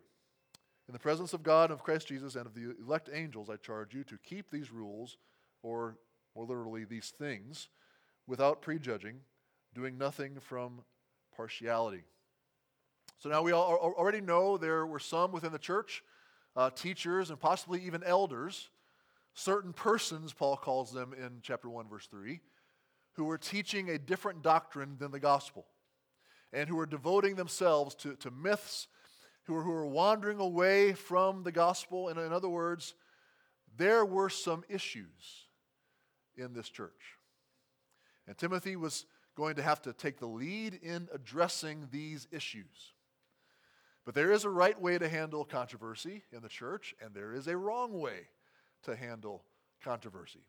In 0.87 0.93
the 0.93 0.99
presence 0.99 1.33
of 1.33 1.43
God 1.43 1.65
and 1.65 1.79
of 1.79 1.83
Christ 1.83 2.07
Jesus 2.07 2.35
and 2.35 2.45
of 2.45 2.53
the 2.53 2.75
elect 2.83 3.09
angels, 3.11 3.49
I 3.49 3.55
charge 3.55 3.93
you 3.93 4.03
to 4.05 4.17
keep 4.17 4.51
these 4.51 4.71
rules, 4.71 5.17
or 5.63 5.97
more 6.35 6.45
literally, 6.45 6.85
these 6.85 7.13
things, 7.17 7.69
without 8.27 8.61
prejudging, 8.61 9.21
doing 9.73 9.97
nothing 9.97 10.39
from 10.39 10.81
partiality. 11.35 12.03
So 13.19 13.29
now 13.29 13.41
we 13.41 13.53
already 13.53 14.21
know 14.21 14.57
there 14.57 14.85
were 14.85 14.99
some 14.99 15.31
within 15.31 15.51
the 15.51 15.59
church, 15.59 16.03
uh, 16.55 16.69
teachers 16.71 17.29
and 17.29 17.39
possibly 17.39 17.83
even 17.85 18.03
elders, 18.03 18.69
certain 19.33 19.73
persons, 19.73 20.33
Paul 20.33 20.57
calls 20.57 20.91
them 20.91 21.13
in 21.13 21.39
chapter 21.41 21.69
1, 21.69 21.87
verse 21.87 22.07
3, 22.07 22.41
who 23.13 23.25
were 23.25 23.37
teaching 23.37 23.89
a 23.89 23.99
different 23.99 24.41
doctrine 24.41 24.95
than 24.97 25.11
the 25.11 25.19
gospel 25.19 25.65
and 26.53 26.67
who 26.67 26.75
were 26.75 26.85
devoting 26.85 27.35
themselves 27.35 27.95
to, 27.95 28.15
to 28.15 28.31
myths, 28.31 28.87
who 29.43 29.53
were, 29.53 29.63
who 29.63 29.71
were 29.71 29.87
wandering 29.87 30.39
away 30.39 30.93
from 30.93 31.43
the 31.43 31.51
gospel. 31.51 32.09
And 32.09 32.19
in 32.19 32.33
other 32.33 32.49
words, 32.49 32.93
there 33.77 34.05
were 34.05 34.29
some 34.29 34.63
issues 34.69 35.47
in 36.35 36.53
this 36.53 36.69
church. 36.69 37.17
And 38.27 38.37
Timothy 38.37 38.75
was 38.75 39.05
going 39.35 39.55
to 39.55 39.61
have 39.61 39.81
to 39.83 39.93
take 39.93 40.19
the 40.19 40.27
lead 40.27 40.79
in 40.81 41.07
addressing 41.13 41.87
these 41.91 42.27
issues. 42.31 42.93
But 44.05 44.15
there 44.15 44.31
is 44.31 44.45
a 44.45 44.49
right 44.49 44.79
way 44.79 44.97
to 44.97 45.07
handle 45.07 45.45
controversy 45.45 46.23
in 46.31 46.41
the 46.41 46.49
church, 46.49 46.95
and 47.03 47.13
there 47.13 47.33
is 47.33 47.47
a 47.47 47.55
wrong 47.55 47.99
way 47.99 48.27
to 48.83 48.95
handle 48.95 49.43
controversy. 49.83 50.41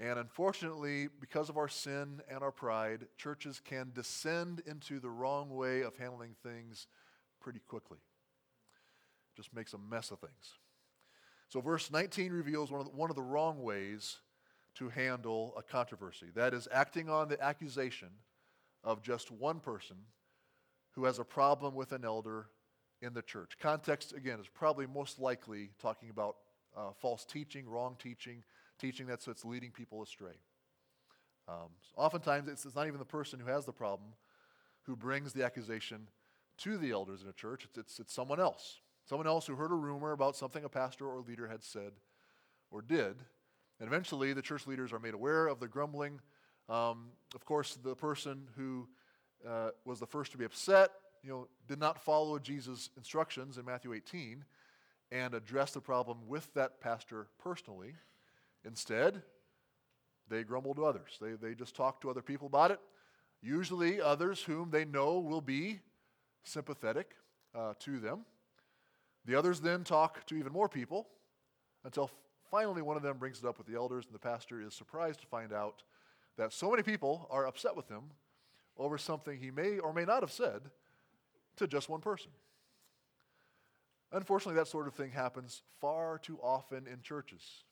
And 0.00 0.18
unfortunately, 0.18 1.08
because 1.20 1.50
of 1.50 1.58
our 1.58 1.68
sin 1.68 2.22
and 2.30 2.42
our 2.42 2.50
pride, 2.50 3.06
churches 3.18 3.60
can 3.62 3.92
descend 3.94 4.62
into 4.66 4.98
the 4.98 5.10
wrong 5.10 5.50
way 5.50 5.82
of 5.82 5.94
handling 5.98 6.34
things 6.42 6.86
pretty 7.38 7.60
quickly. 7.68 7.98
Just 9.36 9.54
makes 9.54 9.74
a 9.74 9.78
mess 9.78 10.10
of 10.10 10.18
things. 10.18 10.54
So, 11.50 11.60
verse 11.60 11.90
19 11.90 12.32
reveals 12.32 12.70
one 12.70 12.80
of 12.80 12.86
the, 12.86 12.96
one 12.96 13.10
of 13.10 13.16
the 13.16 13.22
wrong 13.22 13.62
ways 13.62 14.16
to 14.76 14.88
handle 14.88 15.52
a 15.58 15.62
controversy 15.62 16.28
that 16.34 16.54
is, 16.54 16.66
acting 16.72 17.10
on 17.10 17.28
the 17.28 17.42
accusation 17.42 18.08
of 18.82 19.02
just 19.02 19.30
one 19.30 19.60
person 19.60 19.96
who 20.92 21.04
has 21.04 21.18
a 21.18 21.24
problem 21.24 21.74
with 21.74 21.92
an 21.92 22.06
elder 22.06 22.46
in 23.02 23.12
the 23.12 23.22
church. 23.22 23.58
Context, 23.60 24.14
again, 24.14 24.40
is 24.40 24.48
probably 24.48 24.86
most 24.86 25.18
likely 25.18 25.70
talking 25.78 26.08
about 26.08 26.36
uh, 26.74 26.92
false 27.00 27.26
teaching, 27.26 27.68
wrong 27.68 27.96
teaching, 27.98 28.42
teaching 28.80 29.06
that's, 29.06 29.24
that's 29.24 29.44
leading 29.44 29.70
people 29.70 30.02
astray. 30.02 30.34
Um, 31.48 31.70
oftentimes, 31.96 32.48
it's, 32.48 32.64
it's, 32.64 32.74
not 32.74 32.86
even 32.86 32.98
the 32.98 33.04
person 33.04 33.40
who 33.40 33.46
has 33.46 33.64
the 33.64 33.72
problem 33.72 34.10
who 34.82 34.96
brings 34.96 35.32
the 35.32 35.44
accusation 35.44 36.08
to 36.58 36.78
the 36.78 36.90
elders 36.90 37.22
in 37.22 37.28
a 37.28 37.32
church, 37.32 37.64
it's, 37.64 37.78
it's, 37.78 38.00
it's 38.00 38.14
someone 38.14 38.40
else. 38.40 38.80
Someone 39.08 39.26
else 39.26 39.46
who 39.46 39.56
heard 39.56 39.72
a 39.72 39.74
rumor 39.74 40.12
about 40.12 40.36
something 40.36 40.64
a 40.64 40.68
pastor 40.68 41.06
or 41.06 41.20
leader 41.20 41.48
had 41.48 41.62
said 41.62 41.92
or 42.70 42.82
did. 42.82 43.16
And 43.78 43.88
eventually, 43.88 44.32
the 44.32 44.42
church 44.42 44.66
leaders 44.66 44.92
are 44.92 44.98
made 44.98 45.14
aware 45.14 45.46
of 45.46 45.58
the 45.58 45.68
grumbling. 45.68 46.20
Um, 46.68 47.08
of 47.34 47.44
course, 47.44 47.78
the 47.82 47.96
person 47.96 48.48
who 48.56 48.88
uh, 49.48 49.70
was 49.84 50.00
the 50.00 50.06
first 50.06 50.32
to 50.32 50.38
be 50.38 50.44
upset 50.44 50.90
you 51.22 51.30
know, 51.30 51.48
did 51.66 51.78
not 51.78 52.00
follow 52.00 52.38
Jesus' 52.38 52.90
instructions 52.96 53.58
in 53.58 53.64
Matthew 53.64 53.92
18 53.92 54.44
and 55.12 55.34
address 55.34 55.72
the 55.72 55.80
problem 55.80 56.18
with 56.28 56.52
that 56.54 56.80
pastor 56.80 57.26
personally. 57.38 57.94
Instead, 58.64 59.22
they 60.28 60.44
grumble 60.44 60.74
to 60.74 60.84
others. 60.84 61.18
They, 61.20 61.32
they 61.32 61.54
just 61.54 61.74
talk 61.74 62.00
to 62.02 62.10
other 62.10 62.22
people 62.22 62.46
about 62.46 62.70
it, 62.70 62.80
usually 63.42 64.00
others 64.00 64.42
whom 64.42 64.70
they 64.70 64.84
know 64.84 65.18
will 65.18 65.40
be 65.40 65.80
sympathetic 66.44 67.14
uh, 67.54 67.74
to 67.80 67.98
them. 67.98 68.24
The 69.26 69.34
others 69.34 69.60
then 69.60 69.84
talk 69.84 70.24
to 70.26 70.36
even 70.36 70.52
more 70.52 70.68
people 70.68 71.08
until 71.84 72.10
finally 72.50 72.82
one 72.82 72.96
of 72.96 73.02
them 73.02 73.18
brings 73.18 73.38
it 73.38 73.44
up 73.44 73.58
with 73.58 73.66
the 73.66 73.76
elders, 73.76 74.04
and 74.06 74.14
the 74.14 74.18
pastor 74.18 74.60
is 74.60 74.74
surprised 74.74 75.20
to 75.20 75.26
find 75.26 75.52
out 75.52 75.82
that 76.36 76.52
so 76.52 76.70
many 76.70 76.82
people 76.82 77.26
are 77.30 77.46
upset 77.46 77.76
with 77.76 77.88
him 77.88 78.04
over 78.76 78.96
something 78.96 79.38
he 79.38 79.50
may 79.50 79.78
or 79.78 79.92
may 79.92 80.04
not 80.04 80.22
have 80.22 80.32
said 80.32 80.62
to 81.56 81.66
just 81.66 81.88
one 81.88 82.00
person. 82.00 82.30
Unfortunately, 84.12 84.58
that 84.58 84.68
sort 84.68 84.88
of 84.88 84.94
thing 84.94 85.10
happens 85.10 85.62
far 85.80 86.18
too 86.18 86.38
often 86.42 86.86
in 86.86 87.00
churches. 87.02 87.64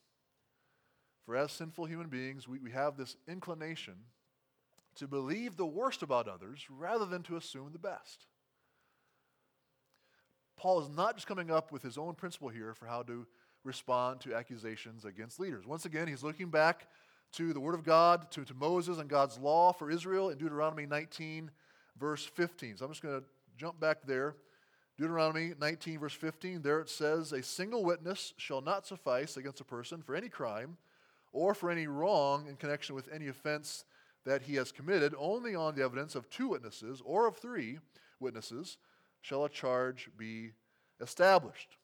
For 1.28 1.36
as 1.36 1.52
sinful 1.52 1.84
human 1.84 2.08
beings, 2.08 2.48
we, 2.48 2.58
we 2.58 2.70
have 2.70 2.96
this 2.96 3.14
inclination 3.28 3.96
to 4.94 5.06
believe 5.06 5.58
the 5.58 5.66
worst 5.66 6.02
about 6.02 6.26
others 6.26 6.64
rather 6.70 7.04
than 7.04 7.22
to 7.24 7.36
assume 7.36 7.68
the 7.70 7.78
best. 7.78 8.24
Paul 10.56 10.80
is 10.80 10.88
not 10.88 11.16
just 11.16 11.26
coming 11.26 11.50
up 11.50 11.70
with 11.70 11.82
his 11.82 11.98
own 11.98 12.14
principle 12.14 12.48
here 12.48 12.72
for 12.72 12.86
how 12.86 13.02
to 13.02 13.26
respond 13.62 14.22
to 14.22 14.34
accusations 14.34 15.04
against 15.04 15.38
leaders. 15.38 15.66
Once 15.66 15.84
again, 15.84 16.08
he's 16.08 16.22
looking 16.22 16.48
back 16.48 16.86
to 17.32 17.52
the 17.52 17.60
Word 17.60 17.74
of 17.74 17.84
God, 17.84 18.30
to, 18.30 18.46
to 18.46 18.54
Moses 18.54 18.96
and 18.96 19.10
God's 19.10 19.36
law 19.36 19.74
for 19.74 19.90
Israel 19.90 20.30
in 20.30 20.38
Deuteronomy 20.38 20.86
19, 20.86 21.50
verse 22.00 22.24
15. 22.24 22.78
So 22.78 22.86
I'm 22.86 22.90
just 22.90 23.02
going 23.02 23.20
to 23.20 23.26
jump 23.58 23.78
back 23.78 23.98
there. 24.06 24.34
Deuteronomy 24.96 25.52
19, 25.60 25.98
verse 25.98 26.14
15, 26.14 26.62
there 26.62 26.80
it 26.80 26.88
says, 26.88 27.32
A 27.32 27.42
single 27.42 27.84
witness 27.84 28.32
shall 28.38 28.62
not 28.62 28.86
suffice 28.86 29.36
against 29.36 29.60
a 29.60 29.64
person 29.64 30.00
for 30.00 30.16
any 30.16 30.30
crime 30.30 30.78
or 31.32 31.54
for 31.54 31.70
any 31.70 31.86
wrong 31.86 32.46
in 32.48 32.56
connection 32.56 32.94
with 32.94 33.08
any 33.12 33.28
offense 33.28 33.84
that 34.24 34.42
he 34.42 34.54
has 34.56 34.72
committed. 34.72 35.14
Only 35.18 35.54
on 35.54 35.74
the 35.74 35.82
evidence 35.82 36.14
of 36.14 36.28
two 36.30 36.48
witnesses 36.48 37.02
or 37.04 37.26
of 37.26 37.36
three 37.36 37.78
witnesses 38.20 38.78
shall 39.20 39.44
a 39.44 39.48
charge 39.48 40.10
be 40.16 40.52
established. 41.00 41.76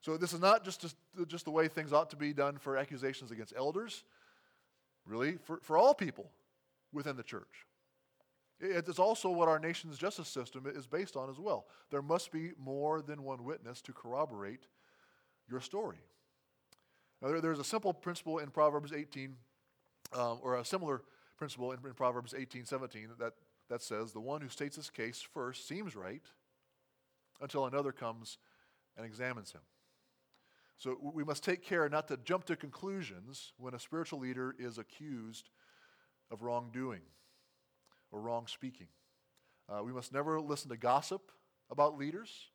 So 0.00 0.16
this 0.16 0.32
is 0.32 0.40
not 0.40 0.64
just, 0.64 0.94
just 1.26 1.44
the 1.44 1.50
way 1.50 1.66
things 1.68 1.92
ought 1.92 2.10
to 2.10 2.16
be 2.16 2.32
done 2.32 2.58
for 2.58 2.76
accusations 2.76 3.30
against 3.30 3.54
elders, 3.56 4.04
really, 5.06 5.38
for, 5.44 5.60
for 5.62 5.78
all 5.78 5.94
people 5.94 6.30
within 6.92 7.16
the 7.16 7.22
church. 7.22 7.66
It's 8.60 8.98
also 8.98 9.30
what 9.30 9.48
our 9.48 9.58
nation's 9.58 9.98
justice 9.98 10.28
system 10.28 10.64
is 10.66 10.86
based 10.86 11.16
on 11.16 11.28
as 11.28 11.38
well. 11.38 11.66
There 11.90 12.02
must 12.02 12.30
be 12.30 12.52
more 12.58 13.02
than 13.02 13.22
one 13.24 13.44
witness 13.44 13.80
to 13.82 13.92
corroborate 13.92 14.66
your 15.50 15.60
story. 15.60 15.98
Now, 17.22 17.28
there, 17.28 17.40
there's 17.40 17.58
a 17.58 17.64
simple 17.64 17.92
principle 17.92 18.38
in 18.38 18.50
Proverbs 18.50 18.92
18, 18.92 19.36
um, 20.14 20.38
or 20.42 20.56
a 20.56 20.64
similar 20.64 21.02
principle 21.36 21.72
in, 21.72 21.78
in 21.84 21.94
Proverbs 21.94 22.34
18, 22.36 22.64
17, 22.64 23.08
that, 23.18 23.32
that 23.68 23.82
says, 23.82 24.12
The 24.12 24.20
one 24.20 24.40
who 24.40 24.48
states 24.48 24.76
his 24.76 24.90
case 24.90 25.20
first 25.20 25.66
seems 25.66 25.96
right 25.96 26.22
until 27.40 27.66
another 27.66 27.92
comes 27.92 28.38
and 28.96 29.04
examines 29.04 29.52
him. 29.52 29.60
So 30.76 30.98
we 31.00 31.24
must 31.24 31.44
take 31.44 31.62
care 31.62 31.88
not 31.88 32.08
to 32.08 32.16
jump 32.16 32.44
to 32.46 32.56
conclusions 32.56 33.52
when 33.56 33.74
a 33.74 33.78
spiritual 33.78 34.18
leader 34.20 34.54
is 34.58 34.78
accused 34.78 35.50
of 36.30 36.42
wrongdoing 36.42 37.02
or 38.10 38.20
wrong 38.20 38.46
speaking. 38.46 38.88
Uh, 39.68 39.82
we 39.82 39.92
must 39.92 40.12
never 40.12 40.40
listen 40.40 40.68
to 40.70 40.76
gossip 40.76 41.30
about 41.70 41.96
leaders 41.96 42.50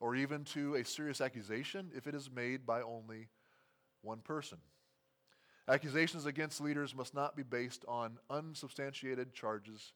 or 0.00 0.14
even 0.14 0.44
to 0.44 0.76
a 0.76 0.84
serious 0.84 1.20
accusation 1.20 1.90
if 1.94 2.06
it 2.06 2.14
is 2.14 2.30
made 2.30 2.64
by 2.64 2.80
only 2.80 3.28
one 4.02 4.20
person. 4.20 4.58
Accusations 5.68 6.24
against 6.24 6.60
leaders 6.60 6.94
must 6.94 7.14
not 7.14 7.36
be 7.36 7.42
based 7.42 7.84
on 7.86 8.18
unsubstantiated 8.30 9.34
charges. 9.34 9.92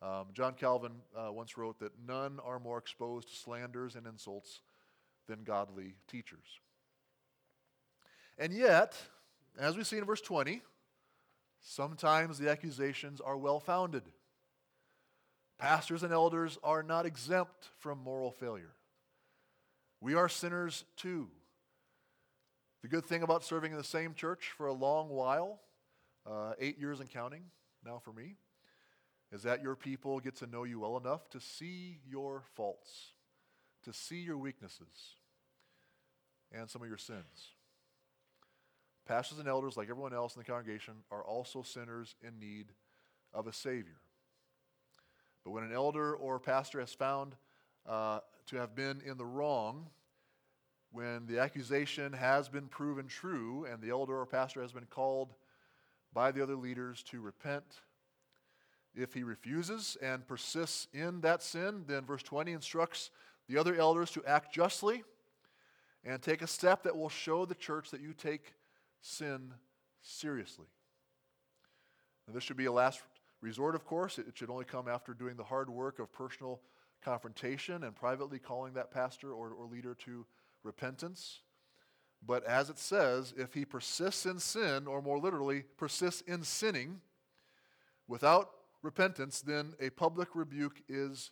Um, 0.00 0.26
John 0.32 0.54
Calvin 0.54 0.92
uh, 1.16 1.32
once 1.32 1.58
wrote 1.58 1.80
that 1.80 1.92
none 2.06 2.38
are 2.44 2.60
more 2.60 2.78
exposed 2.78 3.28
to 3.28 3.34
slanders 3.34 3.96
and 3.96 4.06
insults 4.06 4.60
than 5.26 5.42
godly 5.42 5.94
teachers. 6.08 6.60
And 8.38 8.52
yet, 8.52 8.96
as 9.58 9.76
we 9.76 9.84
see 9.84 9.98
in 9.98 10.04
verse 10.04 10.20
20, 10.20 10.62
sometimes 11.60 12.38
the 12.38 12.50
accusations 12.50 13.20
are 13.20 13.36
well 13.36 13.60
founded. 13.60 14.04
Pastors 15.58 16.02
and 16.02 16.12
elders 16.12 16.56
are 16.62 16.82
not 16.82 17.04
exempt 17.04 17.68
from 17.78 17.98
moral 17.98 18.30
failure. 18.30 18.72
We 20.00 20.14
are 20.14 20.28
sinners 20.28 20.84
too. 20.96 21.28
The 22.82 22.88
good 22.88 23.04
thing 23.04 23.22
about 23.22 23.44
serving 23.44 23.72
in 23.72 23.78
the 23.78 23.84
same 23.84 24.14
church 24.14 24.52
for 24.56 24.66
a 24.66 24.72
long 24.72 25.10
while, 25.10 25.60
uh, 26.26 26.52
eight 26.58 26.78
years 26.78 27.00
and 27.00 27.10
counting 27.10 27.42
now 27.84 27.98
for 27.98 28.12
me, 28.12 28.36
is 29.32 29.42
that 29.42 29.62
your 29.62 29.76
people 29.76 30.18
get 30.18 30.36
to 30.36 30.46
know 30.46 30.64
you 30.64 30.80
well 30.80 30.96
enough 30.96 31.28
to 31.30 31.40
see 31.40 31.98
your 32.08 32.42
faults, 32.54 33.12
to 33.84 33.92
see 33.92 34.20
your 34.20 34.38
weaknesses, 34.38 35.16
and 36.52 36.68
some 36.70 36.82
of 36.82 36.88
your 36.88 36.98
sins. 36.98 37.54
Pastors 39.06 39.38
and 39.38 39.48
elders, 39.48 39.76
like 39.76 39.90
everyone 39.90 40.14
else 40.14 40.34
in 40.34 40.40
the 40.40 40.44
congregation, 40.44 40.94
are 41.10 41.22
also 41.22 41.62
sinners 41.62 42.14
in 42.22 42.38
need 42.38 42.72
of 43.34 43.46
a 43.46 43.52
Savior. 43.52 44.00
But 45.44 45.50
when 45.50 45.64
an 45.64 45.72
elder 45.72 46.14
or 46.14 46.38
pastor 46.38 46.80
has 46.80 46.92
found 46.92 47.34
uh, 47.86 48.20
to 48.46 48.56
have 48.56 48.74
been 48.74 49.02
in 49.04 49.16
the 49.18 49.26
wrong, 49.26 49.88
when 50.92 51.26
the 51.26 51.38
accusation 51.38 52.12
has 52.12 52.48
been 52.48 52.66
proven 52.66 53.06
true 53.06 53.66
and 53.70 53.80
the 53.80 53.90
elder 53.90 54.18
or 54.18 54.26
pastor 54.26 54.62
has 54.62 54.72
been 54.72 54.86
called 54.86 55.34
by 56.12 56.32
the 56.32 56.42
other 56.42 56.56
leaders 56.56 57.02
to 57.04 57.20
repent, 57.20 57.64
if 58.94 59.14
he 59.14 59.22
refuses 59.22 59.96
and 60.02 60.26
persists 60.26 60.88
in 60.92 61.20
that 61.20 61.42
sin, 61.42 61.84
then 61.86 62.04
verse 62.04 62.22
20 62.22 62.52
instructs 62.52 63.10
the 63.48 63.56
other 63.56 63.76
elders 63.76 64.10
to 64.10 64.24
act 64.24 64.52
justly 64.52 65.04
and 66.04 66.20
take 66.22 66.42
a 66.42 66.46
step 66.46 66.82
that 66.82 66.96
will 66.96 67.08
show 67.08 67.44
the 67.44 67.54
church 67.54 67.90
that 67.90 68.00
you 68.00 68.12
take 68.12 68.54
sin 69.00 69.52
seriously. 70.02 70.66
Now, 72.26 72.34
this 72.34 72.42
should 72.42 72.56
be 72.56 72.66
a 72.66 72.72
last 72.72 73.02
resort, 73.40 73.74
of 73.74 73.84
course. 73.84 74.18
It 74.18 74.26
should 74.34 74.50
only 74.50 74.64
come 74.64 74.88
after 74.88 75.14
doing 75.14 75.36
the 75.36 75.44
hard 75.44 75.70
work 75.70 75.98
of 75.98 76.12
personal 76.12 76.60
confrontation 77.02 77.84
and 77.84 77.94
privately 77.94 78.38
calling 78.38 78.74
that 78.74 78.90
pastor 78.90 79.32
or, 79.32 79.50
or 79.50 79.66
leader 79.66 79.94
to 79.94 80.26
repentance. 80.62 81.40
But 82.26 82.44
as 82.44 82.68
it 82.68 82.78
says, 82.78 83.32
if 83.36 83.54
he 83.54 83.64
persists 83.64 84.26
in 84.26 84.38
sin, 84.38 84.86
or 84.86 85.00
more 85.00 85.18
literally, 85.18 85.64
persists 85.76 86.20
in 86.22 86.42
sinning 86.42 87.00
without 88.06 88.50
repentance, 88.82 89.40
then 89.40 89.74
a 89.80 89.90
public 89.90 90.28
rebuke 90.34 90.82
is 90.88 91.30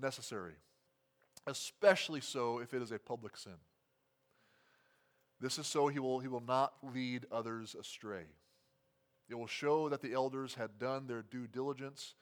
necessary, 0.00 0.54
especially 1.46 2.20
so 2.20 2.58
if 2.60 2.72
it 2.72 2.82
is 2.82 2.92
a 2.92 2.98
public 2.98 3.36
sin. 3.36 3.56
This 5.40 5.58
is 5.58 5.66
so 5.66 5.88
he 5.88 5.98
will, 5.98 6.20
he 6.20 6.28
will 6.28 6.40
not 6.40 6.74
lead 6.94 7.26
others 7.32 7.74
astray. 7.78 8.24
It 9.28 9.34
will 9.34 9.48
show 9.48 9.88
that 9.88 10.00
the 10.00 10.12
elders 10.12 10.54
had 10.54 10.78
done 10.78 11.06
their 11.06 11.22
due 11.22 11.46
diligence 11.46 12.14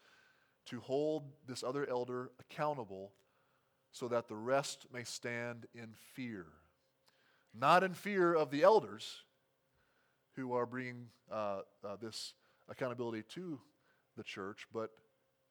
to 0.67 0.81
hold 0.81 1.25
this 1.47 1.63
other 1.63 1.89
elder 1.89 2.31
accountable 2.41 3.13
so 3.93 4.09
that 4.09 4.29
the 4.29 4.37
rest 4.37 4.87
may 4.93 5.05
stand 5.05 5.67
in 5.75 5.89
fear. 6.15 6.47
Not 7.55 7.83
in 7.83 7.95
fear 7.95 8.35
of 8.35 8.51
the 8.51 8.63
elders 8.63 9.25
who 10.37 10.53
are 10.55 10.67
bringing 10.67 11.09
uh, 11.31 11.61
uh, 11.85 11.97
this 12.01 12.35
accountability 12.69 13.25
to 13.35 13.59
the 14.17 14.23
church, 14.23 14.67
but 14.73 14.91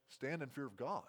stand 0.08 0.42
in 0.42 0.50
fear 0.50 0.66
of 0.66 0.78
God. 0.78 1.04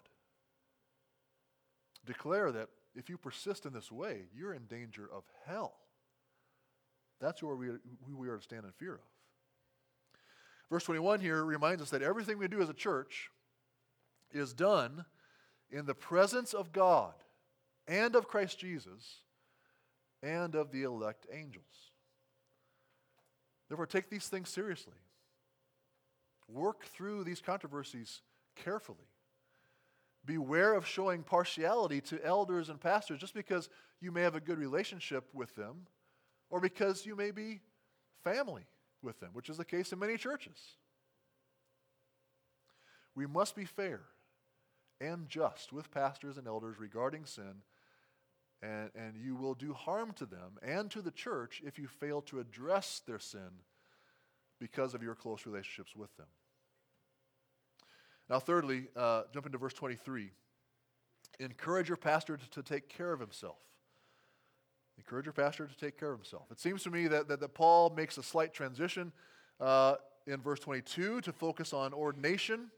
Declare 2.04 2.52
that 2.52 2.68
if 2.94 3.08
you 3.08 3.16
persist 3.16 3.66
in 3.66 3.72
this 3.72 3.92
way, 3.92 4.22
you're 4.34 4.52
in 4.52 4.64
danger 4.64 5.08
of 5.12 5.22
hell. 5.46 5.74
That's 7.20 7.42
where 7.42 7.54
we, 7.54 7.68
who 8.08 8.16
we 8.16 8.28
are 8.28 8.36
to 8.36 8.42
stand 8.42 8.64
in 8.64 8.72
fear 8.72 8.94
of. 8.94 9.00
Verse 10.70 10.84
21 10.84 11.20
here 11.20 11.44
reminds 11.44 11.82
us 11.82 11.90
that 11.90 12.02
everything 12.02 12.38
we 12.38 12.48
do 12.48 12.62
as 12.62 12.68
a 12.68 12.74
church 12.74 13.30
is 14.32 14.52
done 14.52 15.04
in 15.70 15.86
the 15.86 15.94
presence 15.94 16.52
of 16.52 16.72
God 16.72 17.14
and 17.86 18.14
of 18.16 18.28
Christ 18.28 18.58
Jesus 18.58 19.18
and 20.22 20.54
of 20.54 20.70
the 20.70 20.82
elect 20.82 21.26
angels. 21.32 21.64
Therefore, 23.68 23.86
take 23.86 24.10
these 24.10 24.28
things 24.28 24.48
seriously. 24.48 24.98
Work 26.48 26.84
through 26.86 27.24
these 27.24 27.40
controversies 27.40 28.20
carefully. 28.56 28.98
Beware 30.26 30.74
of 30.74 30.86
showing 30.86 31.22
partiality 31.22 32.00
to 32.02 32.24
elders 32.24 32.68
and 32.68 32.80
pastors 32.80 33.20
just 33.20 33.34
because 33.34 33.68
you 34.00 34.10
may 34.10 34.22
have 34.22 34.34
a 34.34 34.40
good 34.40 34.58
relationship 34.58 35.28
with 35.32 35.54
them 35.54 35.86
or 36.50 36.60
because 36.60 37.06
you 37.06 37.14
may 37.14 37.30
be 37.30 37.60
family 38.24 38.66
with 39.02 39.18
them, 39.20 39.30
which 39.32 39.48
is 39.48 39.56
the 39.56 39.64
case 39.64 39.92
in 39.92 39.98
many 39.98 40.16
churches. 40.16 40.58
We 43.14 43.26
must 43.26 43.54
be 43.54 43.64
fair 43.64 44.00
and 45.00 45.28
just 45.28 45.72
with 45.72 45.90
pastors 45.90 46.36
and 46.36 46.46
elders 46.46 46.78
regarding 46.78 47.24
sin, 47.24 47.62
and, 48.62 48.90
and 48.94 49.16
you 49.16 49.34
will 49.34 49.54
do 49.54 49.72
harm 49.72 50.12
to 50.12 50.26
them 50.26 50.58
and 50.62 50.90
to 50.90 51.00
the 51.00 51.10
church 51.10 51.62
if 51.64 51.78
you 51.78 51.86
fail 51.86 52.20
to 52.22 52.40
address 52.40 53.00
their 53.06 53.18
sin 53.18 53.62
because 54.58 54.94
of 54.94 55.02
your 55.02 55.14
close 55.14 55.46
relationships 55.46 55.96
with 55.96 56.14
them. 56.16 56.26
Now, 58.28 58.38
thirdly, 58.38 58.88
uh, 58.94 59.22
jump 59.32 59.46
into 59.46 59.58
verse 59.58 59.74
23. 59.74 60.30
Encourage 61.40 61.88
your 61.88 61.96
pastor 61.96 62.36
to, 62.36 62.50
to, 62.50 62.62
take 62.62 62.88
care 62.88 63.12
of 63.12 63.18
himself. 63.18 63.56
Encourage 64.98 65.24
your 65.24 65.32
pastor 65.32 65.66
to 65.66 65.76
take 65.76 65.98
care 65.98 66.12
of 66.12 66.18
himself. 66.18 66.44
It 66.50 66.60
seems 66.60 66.82
to 66.84 66.90
me 66.90 67.08
that, 67.08 67.26
that, 67.28 67.40
that 67.40 67.54
Paul 67.54 67.90
makes 67.90 68.18
a 68.18 68.22
slight 68.22 68.52
transition 68.52 69.12
uh, 69.58 69.94
in 70.26 70.40
verse 70.40 70.60
22 70.60 71.22
to 71.22 71.32
focus 71.32 71.72
on 71.72 71.94
ordination, 71.94 72.70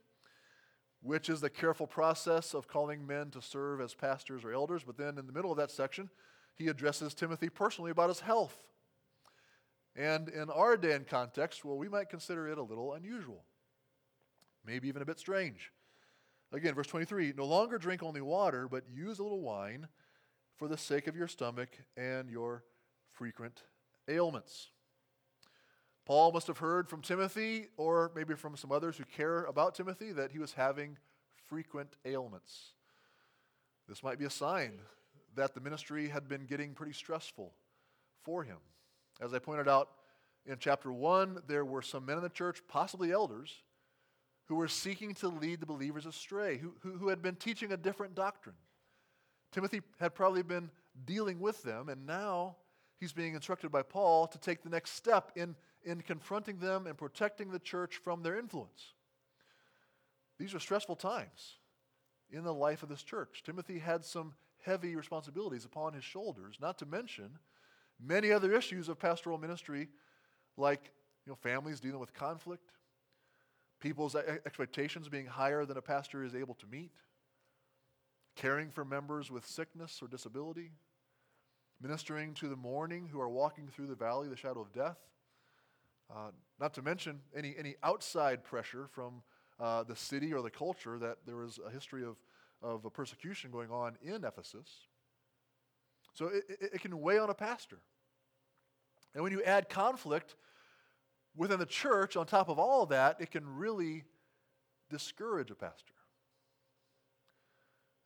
which 1.03 1.29
is 1.29 1.41
the 1.41 1.49
careful 1.49 1.85
process 1.85 2.55
of 2.55 2.67
calling 2.67 3.05
men 3.05 3.29
to 3.29 3.41
serve 3.41 3.79
as 3.79 3.93
pastors 3.93 4.43
or 4.43 4.51
elders. 4.51 4.83
But 4.83 4.97
then 4.97 5.19
in 5.19 5.27
the 5.27 5.33
middle 5.33 5.51
of 5.51 5.57
that 5.57 5.69
section, 5.69 6.09
he 6.55 6.67
addresses 6.67 7.13
Timothy 7.13 7.49
personally 7.49 7.91
about 7.91 8.09
his 8.09 8.21
health. 8.21 8.57
And 9.95 10.29
in 10.29 10.49
our 10.49 10.75
day 10.75 10.93
and 10.93 11.05
context, 11.05 11.63
well, 11.63 11.77
we 11.77 11.87
might 11.87 12.09
consider 12.09 12.47
it 12.47 12.57
a 12.57 12.63
little 12.63 12.93
unusual 12.93 13.43
maybe 14.65 14.87
even 14.87 15.01
a 15.01 15.05
bit 15.05 15.19
strange. 15.19 15.71
Again, 16.51 16.75
verse 16.75 16.87
23 16.87 17.33
No 17.35 17.45
longer 17.45 17.77
drink 17.77 18.03
only 18.03 18.21
water, 18.21 18.67
but 18.67 18.83
use 18.91 19.19
a 19.19 19.23
little 19.23 19.41
wine 19.41 19.87
for 20.55 20.67
the 20.67 20.77
sake 20.77 21.07
of 21.07 21.15
your 21.15 21.27
stomach 21.27 21.69
and 21.97 22.29
your 22.29 22.63
frequent 23.11 23.63
ailments. 24.07 24.69
Paul 26.05 26.31
must 26.31 26.47
have 26.47 26.57
heard 26.57 26.89
from 26.89 27.01
Timothy, 27.01 27.67
or 27.77 28.11
maybe 28.15 28.35
from 28.35 28.57
some 28.57 28.71
others 28.71 28.97
who 28.97 29.05
care 29.05 29.45
about 29.45 29.75
Timothy, 29.75 30.11
that 30.11 30.31
he 30.31 30.39
was 30.39 30.53
having 30.53 30.97
frequent 31.47 31.95
ailments. 32.05 32.73
This 33.87 34.03
might 34.03 34.19
be 34.19 34.25
a 34.25 34.29
sign 34.29 34.79
that 35.35 35.53
the 35.53 35.61
ministry 35.61 36.09
had 36.09 36.27
been 36.27 36.45
getting 36.45 36.73
pretty 36.73 36.93
stressful 36.93 37.53
for 38.23 38.43
him. 38.43 38.57
As 39.21 39.33
I 39.33 39.39
pointed 39.39 39.67
out 39.67 39.89
in 40.45 40.57
chapter 40.59 40.91
1, 40.91 41.43
there 41.47 41.65
were 41.65 41.81
some 41.81 42.05
men 42.05 42.17
in 42.17 42.23
the 42.23 42.29
church, 42.29 42.61
possibly 42.67 43.11
elders, 43.11 43.53
who 44.45 44.55
were 44.55 44.67
seeking 44.67 45.13
to 45.15 45.29
lead 45.29 45.61
the 45.61 45.65
believers 45.65 46.05
astray, 46.05 46.57
who, 46.57 46.73
who, 46.81 46.97
who 46.97 47.07
had 47.07 47.21
been 47.21 47.35
teaching 47.35 47.71
a 47.71 47.77
different 47.77 48.13
doctrine. 48.13 48.55
Timothy 49.51 49.81
had 49.99 50.13
probably 50.13 50.43
been 50.43 50.69
dealing 51.05 51.39
with 51.39 51.63
them, 51.63 51.87
and 51.87 52.05
now 52.05 52.57
he's 52.99 53.13
being 53.13 53.35
instructed 53.35 53.71
by 53.71 53.83
Paul 53.83 54.27
to 54.27 54.37
take 54.37 54.63
the 54.63 54.69
next 54.69 54.91
step 54.91 55.31
in, 55.35 55.55
in 55.83 56.01
confronting 56.01 56.57
them 56.57 56.87
and 56.87 56.97
protecting 56.97 57.51
the 57.51 57.59
church 57.59 57.97
from 57.97 58.23
their 58.23 58.37
influence. 58.37 58.93
These 60.39 60.55
are 60.55 60.59
stressful 60.59 60.95
times 60.95 61.57
in 62.31 62.43
the 62.43 62.53
life 62.53 62.83
of 62.83 62.89
this 62.89 63.03
church. 63.03 63.43
Timothy 63.45 63.79
had 63.79 64.03
some 64.03 64.33
heavy 64.65 64.95
responsibilities 64.95 65.65
upon 65.65 65.93
his 65.93 66.03
shoulders, 66.03 66.57
not 66.59 66.77
to 66.79 66.85
mention 66.85 67.37
many 68.03 68.31
other 68.31 68.53
issues 68.53 68.89
of 68.89 68.99
pastoral 68.99 69.37
ministry, 69.37 69.89
like 70.57 70.91
you 71.25 71.31
know, 71.31 71.35
families 71.35 71.79
dealing 71.79 71.99
with 71.99 72.13
conflict, 72.13 72.71
people's 73.79 74.15
expectations 74.15 75.09
being 75.09 75.25
higher 75.25 75.65
than 75.65 75.77
a 75.77 75.81
pastor 75.81 76.23
is 76.23 76.35
able 76.35 76.55
to 76.55 76.65
meet, 76.67 76.91
caring 78.35 78.69
for 78.69 78.83
members 78.83 79.29
with 79.29 79.45
sickness 79.45 79.99
or 80.01 80.07
disability, 80.07 80.71
ministering 81.81 82.33
to 82.33 82.47
the 82.47 82.55
mourning 82.55 83.07
who 83.11 83.19
are 83.19 83.29
walking 83.29 83.67
through 83.67 83.87
the 83.87 83.95
valley 83.95 84.27
the 84.27 84.35
shadow 84.35 84.61
of 84.61 84.71
death. 84.73 84.97
Uh, 86.11 86.31
not 86.59 86.73
to 86.73 86.81
mention 86.81 87.19
any, 87.35 87.55
any 87.57 87.75
outside 87.83 88.43
pressure 88.43 88.87
from 88.87 89.21
uh, 89.59 89.83
the 89.83 89.95
city 89.95 90.33
or 90.33 90.41
the 90.41 90.49
culture 90.49 90.99
that 90.99 91.17
there 91.25 91.37
was 91.37 91.59
a 91.65 91.69
history 91.69 92.03
of, 92.03 92.17
of 92.61 92.85
a 92.85 92.89
persecution 92.89 93.51
going 93.51 93.71
on 93.71 93.95
in 94.01 94.23
Ephesus. 94.23 94.87
So 96.13 96.27
it, 96.27 96.43
it, 96.49 96.69
it 96.73 96.81
can 96.81 96.99
weigh 96.99 97.17
on 97.17 97.29
a 97.29 97.33
pastor. 97.33 97.79
And 99.13 99.23
when 99.23 99.31
you 99.31 99.43
add 99.43 99.69
conflict 99.69 100.35
within 101.35 101.59
the 101.59 101.65
church, 101.65 102.15
on 102.15 102.25
top 102.25 102.49
of 102.49 102.59
all 102.59 102.83
of 102.83 102.89
that, 102.89 103.17
it 103.19 103.31
can 103.31 103.47
really 103.47 104.03
discourage 104.89 105.51
a 105.51 105.55
pastor. 105.55 105.93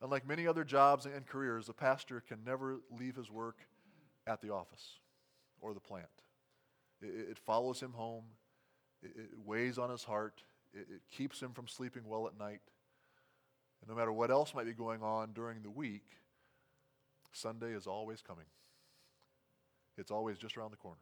Unlike 0.00 0.28
many 0.28 0.46
other 0.46 0.64
jobs 0.64 1.06
and 1.06 1.26
careers, 1.26 1.68
a 1.68 1.72
pastor 1.72 2.22
can 2.26 2.38
never 2.44 2.78
leave 2.90 3.16
his 3.16 3.30
work 3.30 3.56
at 4.26 4.40
the 4.40 4.50
office 4.50 5.00
or 5.60 5.74
the 5.74 5.80
plant. 5.80 6.06
It, 7.00 7.30
it 7.30 7.38
follows 7.38 7.80
him 7.80 7.92
home, 7.92 8.24
it, 9.02 9.12
it, 9.16 9.30
weighs 9.44 9.78
on 9.78 9.90
his 9.90 10.04
heart, 10.04 10.42
it, 10.72 10.86
it 10.90 11.02
keeps 11.10 11.40
him 11.40 11.52
from 11.52 11.68
sleeping 11.68 12.02
well 12.06 12.26
at 12.26 12.38
night. 12.38 12.60
And 13.80 13.88
no 13.88 13.94
matter 13.94 14.12
what 14.12 14.30
else 14.30 14.54
might 14.54 14.66
be 14.66 14.72
going 14.72 15.02
on 15.02 15.32
during 15.32 15.62
the 15.62 15.70
week, 15.70 16.04
Sunday 17.32 17.72
is 17.72 17.86
always 17.86 18.20
coming. 18.20 18.46
It's 19.96 20.10
always 20.10 20.38
just 20.38 20.56
around 20.56 20.72
the 20.72 20.76
corner. 20.76 20.96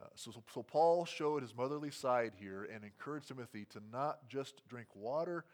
Uh, 0.00 0.06
so, 0.14 0.32
so 0.52 0.62
Paul 0.62 1.04
showed 1.04 1.42
his 1.42 1.56
motherly 1.56 1.90
side 1.90 2.32
here 2.38 2.68
and 2.72 2.82
encouraged 2.82 3.28
Timothy 3.28 3.66
to 3.70 3.80
not 3.92 4.28
just 4.28 4.66
drink 4.68 4.88
water, 4.94 5.44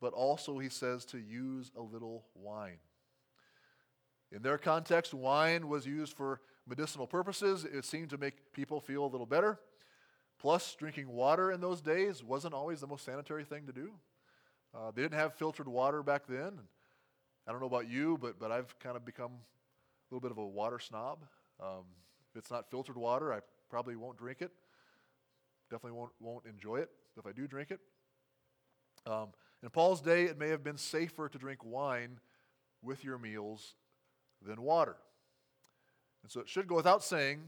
but 0.00 0.12
also, 0.12 0.58
he 0.58 0.68
says, 0.68 1.04
to 1.06 1.18
use 1.18 1.70
a 1.76 1.82
little 1.82 2.24
wine. 2.34 2.78
In 4.32 4.42
their 4.42 4.58
context, 4.58 5.14
wine 5.14 5.68
was 5.68 5.86
used 5.86 6.16
for 6.16 6.40
medicinal 6.66 7.06
purposes. 7.06 7.64
It 7.64 7.84
seemed 7.84 8.10
to 8.10 8.18
make 8.18 8.52
people 8.52 8.80
feel 8.80 9.04
a 9.04 9.06
little 9.06 9.26
better. 9.26 9.58
Plus, 10.38 10.74
drinking 10.74 11.08
water 11.08 11.52
in 11.52 11.60
those 11.60 11.80
days 11.80 12.24
wasn't 12.24 12.54
always 12.54 12.80
the 12.80 12.86
most 12.86 13.04
sanitary 13.04 13.44
thing 13.44 13.66
to 13.66 13.72
do. 13.72 13.92
Uh, 14.74 14.90
they 14.90 15.02
didn't 15.02 15.18
have 15.18 15.34
filtered 15.34 15.68
water 15.68 16.02
back 16.02 16.26
then. 16.26 16.52
I 17.46 17.52
don't 17.52 17.60
know 17.60 17.66
about 17.66 17.88
you, 17.88 18.18
but, 18.20 18.38
but 18.38 18.50
I've 18.50 18.76
kind 18.78 18.96
of 18.96 19.04
become 19.04 19.32
a 19.32 20.14
little 20.14 20.20
bit 20.20 20.30
of 20.30 20.38
a 20.38 20.46
water 20.46 20.78
snob. 20.78 21.24
Um, 21.60 21.84
if 22.30 22.38
it's 22.38 22.50
not 22.50 22.70
filtered 22.70 22.96
water, 22.96 23.32
I 23.32 23.40
Probably 23.72 23.96
won't 23.96 24.18
drink 24.18 24.42
it. 24.42 24.52
Definitely 25.70 25.98
won't, 25.98 26.12
won't 26.20 26.44
enjoy 26.44 26.76
it 26.76 26.90
if 27.16 27.26
I 27.26 27.32
do 27.32 27.46
drink 27.46 27.70
it. 27.70 27.80
Um, 29.06 29.28
in 29.62 29.70
Paul's 29.70 30.02
day, 30.02 30.24
it 30.24 30.38
may 30.38 30.50
have 30.50 30.62
been 30.62 30.76
safer 30.76 31.26
to 31.30 31.38
drink 31.38 31.64
wine 31.64 32.20
with 32.82 33.02
your 33.02 33.16
meals 33.16 33.76
than 34.46 34.60
water. 34.60 34.96
And 36.22 36.30
so 36.30 36.40
it 36.40 36.48
should 36.48 36.66
go 36.66 36.76
without 36.76 37.02
saying, 37.02 37.42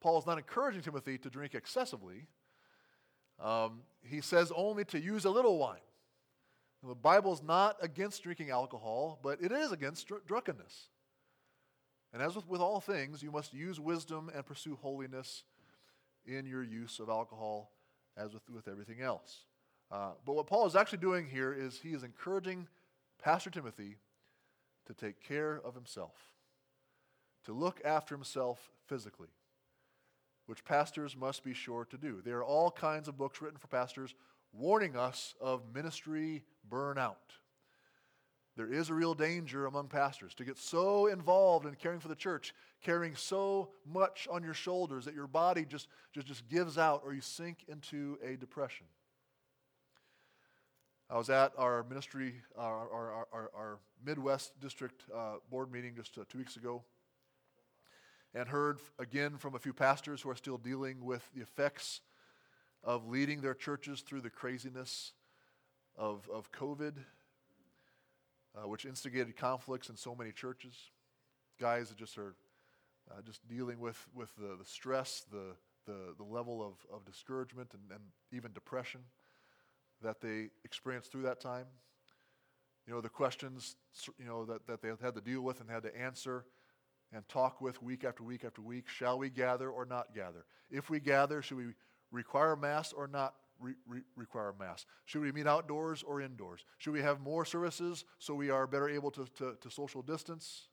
Paul 0.00 0.18
is 0.18 0.26
not 0.26 0.38
encouraging 0.38 0.82
Timothy 0.82 1.18
to 1.18 1.30
drink 1.30 1.54
excessively. 1.54 2.26
Um, 3.42 3.82
he 4.02 4.20
says 4.20 4.52
only 4.54 4.84
to 4.86 5.00
use 5.00 5.24
a 5.24 5.30
little 5.30 5.58
wine. 5.58 5.78
the 6.82 6.94
Bible 6.94 7.32
is 7.32 7.42
not 7.42 7.76
against 7.82 8.22
drinking 8.22 8.50
alcohol, 8.50 9.18
but 9.22 9.42
it 9.42 9.52
is 9.52 9.72
against 9.72 10.06
dr- 10.06 10.26
drunkenness. 10.26 10.88
And 12.12 12.22
as 12.22 12.34
with, 12.34 12.48
with 12.48 12.60
all 12.60 12.80
things, 12.80 13.22
you 13.22 13.30
must 13.30 13.52
use 13.52 13.78
wisdom 13.80 14.30
and 14.34 14.46
pursue 14.46 14.78
holiness 14.80 15.42
in 16.24 16.46
your 16.46 16.62
use 16.62 16.98
of 16.98 17.08
alcohol, 17.08 17.72
as 18.16 18.32
with, 18.32 18.48
with 18.48 18.68
everything 18.68 19.00
else. 19.02 19.44
Uh, 19.90 20.12
but 20.24 20.34
what 20.34 20.46
Paul 20.46 20.66
is 20.66 20.76
actually 20.76 20.98
doing 20.98 21.26
here 21.26 21.52
is 21.52 21.78
he 21.78 21.92
is 21.92 22.02
encouraging 22.02 22.68
Pastor 23.22 23.50
Timothy 23.50 23.96
to 24.86 24.94
take 24.94 25.20
care 25.20 25.60
of 25.64 25.74
himself, 25.74 26.14
to 27.46 27.52
look 27.52 27.80
after 27.84 28.14
himself 28.14 28.70
physically, 28.86 29.28
which 30.46 30.64
pastors 30.64 31.16
must 31.16 31.42
be 31.42 31.54
sure 31.54 31.84
to 31.86 31.96
do. 31.96 32.20
There 32.24 32.38
are 32.38 32.44
all 32.44 32.70
kinds 32.70 33.08
of 33.08 33.16
books 33.16 33.40
written 33.40 33.58
for 33.58 33.68
pastors 33.68 34.14
warning 34.52 34.96
us 34.96 35.34
of 35.40 35.62
ministry 35.74 36.44
burnout. 36.70 37.14
There 38.56 38.72
is 38.72 38.88
a 38.88 38.94
real 38.94 39.14
danger 39.14 39.66
among 39.66 39.88
pastors 39.88 40.34
to 40.34 40.44
get 40.44 40.56
so 40.56 41.06
involved 41.06 41.66
in 41.66 41.74
caring 41.74 42.00
for 42.00 42.08
the 42.08 42.14
church, 42.14 42.54
carrying 42.82 43.14
so 43.14 43.68
much 43.84 44.26
on 44.30 44.42
your 44.42 44.54
shoulders 44.54 45.04
that 45.04 45.14
your 45.14 45.26
body 45.26 45.66
just, 45.66 45.88
just, 46.14 46.26
just 46.26 46.48
gives 46.48 46.78
out 46.78 47.02
or 47.04 47.12
you 47.12 47.20
sink 47.20 47.66
into 47.68 48.18
a 48.24 48.36
depression. 48.36 48.86
I 51.10 51.18
was 51.18 51.28
at 51.28 51.52
our 51.56 51.84
ministry, 51.88 52.34
our, 52.56 52.90
our, 52.90 53.26
our, 53.32 53.50
our 53.54 53.78
Midwest 54.04 54.58
District 54.58 55.04
uh, 55.14 55.34
board 55.50 55.70
meeting 55.70 55.94
just 55.94 56.16
uh, 56.18 56.24
two 56.28 56.38
weeks 56.38 56.56
ago, 56.56 56.82
and 58.36 58.48
heard 58.50 58.78
again 58.98 59.38
from 59.38 59.54
a 59.54 59.58
few 59.58 59.72
pastors 59.72 60.20
who 60.20 60.28
are 60.28 60.36
still 60.36 60.58
dealing 60.58 61.02
with 61.02 61.28
the 61.34 61.40
effects 61.40 62.02
of 62.84 63.08
leading 63.08 63.40
their 63.40 63.54
churches 63.54 64.02
through 64.02 64.20
the 64.20 64.28
craziness 64.28 65.12
of, 65.96 66.28
of 66.30 66.52
COVID, 66.52 66.92
uh, 68.54 68.68
which 68.68 68.84
instigated 68.84 69.36
conflicts 69.36 69.88
in 69.88 69.96
so 69.96 70.14
many 70.14 70.32
churches. 70.32 70.74
Guys 71.58 71.88
that 71.88 71.96
just 71.96 72.18
are 72.18 72.34
uh, 73.10 73.22
just 73.24 73.46
dealing 73.48 73.80
with, 73.80 74.06
with 74.14 74.30
the, 74.36 74.56
the 74.58 74.66
stress, 74.66 75.24
the, 75.32 75.54
the, 75.86 76.14
the 76.18 76.24
level 76.24 76.62
of, 76.62 76.74
of 76.94 77.06
discouragement, 77.06 77.70
and, 77.72 77.90
and 77.90 78.00
even 78.32 78.52
depression 78.52 79.00
that 80.02 80.20
they 80.20 80.48
experienced 80.62 81.10
through 81.10 81.22
that 81.22 81.40
time. 81.40 81.64
You 82.86 82.92
know, 82.92 83.00
the 83.00 83.08
questions, 83.08 83.76
you 84.18 84.26
know, 84.26 84.44
that, 84.44 84.66
that 84.66 84.82
they 84.82 84.88
had 84.88 85.14
to 85.14 85.22
deal 85.22 85.40
with 85.40 85.62
and 85.62 85.70
had 85.70 85.84
to 85.84 85.98
answer 85.98 86.44
and 87.12 87.26
talk 87.28 87.60
with 87.60 87.82
week 87.82 88.04
after 88.04 88.22
week 88.22 88.44
after 88.44 88.62
week. 88.62 88.88
Shall 88.88 89.18
we 89.18 89.30
gather 89.30 89.70
or 89.70 89.84
not 89.84 90.14
gather? 90.14 90.44
If 90.70 90.90
we 90.90 91.00
gather, 91.00 91.42
should 91.42 91.56
we 91.56 91.66
require 92.10 92.56
mass 92.56 92.92
or 92.92 93.06
not 93.06 93.34
re- 93.60 93.74
re- 93.86 94.02
require 94.16 94.54
mass? 94.58 94.86
Should 95.04 95.22
we 95.22 95.32
meet 95.32 95.46
outdoors 95.46 96.02
or 96.02 96.20
indoors? 96.20 96.64
Should 96.78 96.92
we 96.92 97.02
have 97.02 97.20
more 97.20 97.44
services 97.44 98.04
so 98.18 98.34
we 98.34 98.50
are 98.50 98.66
better 98.66 98.88
able 98.88 99.10
to, 99.12 99.26
to, 99.38 99.56
to 99.60 99.70
social 99.70 100.02
distance? 100.02 100.68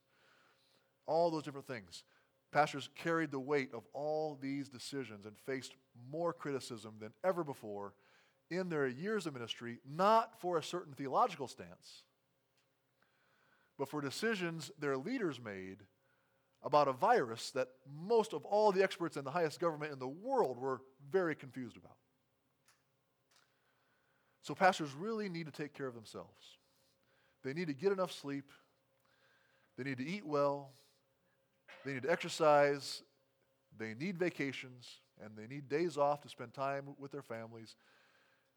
All 1.06 1.30
those 1.30 1.42
different 1.42 1.66
things. 1.66 2.04
Pastors 2.52 2.88
carried 2.94 3.30
the 3.30 3.40
weight 3.40 3.70
of 3.74 3.82
all 3.92 4.38
these 4.40 4.68
decisions 4.68 5.26
and 5.26 5.36
faced 5.44 5.74
more 6.10 6.32
criticism 6.32 6.94
than 7.00 7.12
ever 7.24 7.42
before 7.42 7.94
in 8.50 8.68
their 8.68 8.86
years 8.86 9.26
of 9.26 9.34
ministry, 9.34 9.78
not 9.88 10.40
for 10.40 10.58
a 10.58 10.62
certain 10.62 10.92
theological 10.92 11.48
stance, 11.48 12.02
but 13.78 13.88
for 13.88 14.00
decisions 14.00 14.70
their 14.78 14.96
leaders 14.96 15.40
made 15.40 15.78
about 16.64 16.88
a 16.88 16.92
virus 16.92 17.50
that 17.50 17.68
most 18.08 18.32
of 18.32 18.44
all 18.46 18.72
the 18.72 18.82
experts 18.82 19.16
in 19.16 19.24
the 19.24 19.30
highest 19.30 19.60
government 19.60 19.92
in 19.92 19.98
the 19.98 20.08
world 20.08 20.58
were 20.58 20.80
very 21.12 21.34
confused 21.34 21.76
about. 21.76 21.96
So, 24.42 24.54
pastors 24.54 24.92
really 24.92 25.28
need 25.28 25.46
to 25.46 25.52
take 25.52 25.74
care 25.74 25.86
of 25.86 25.94
themselves. 25.94 26.58
They 27.42 27.52
need 27.52 27.68
to 27.68 27.74
get 27.74 27.92
enough 27.92 28.12
sleep, 28.12 28.50
they 29.76 29.84
need 29.84 29.98
to 29.98 30.06
eat 30.06 30.26
well, 30.26 30.70
they 31.84 31.92
need 31.92 32.02
to 32.04 32.10
exercise, 32.10 33.02
they 33.78 33.94
need 33.94 34.18
vacations, 34.18 35.00
and 35.22 35.36
they 35.36 35.46
need 35.46 35.68
days 35.68 35.98
off 35.98 36.22
to 36.22 36.28
spend 36.28 36.54
time 36.54 36.94
with 36.98 37.12
their 37.12 37.22
families. 37.22 37.76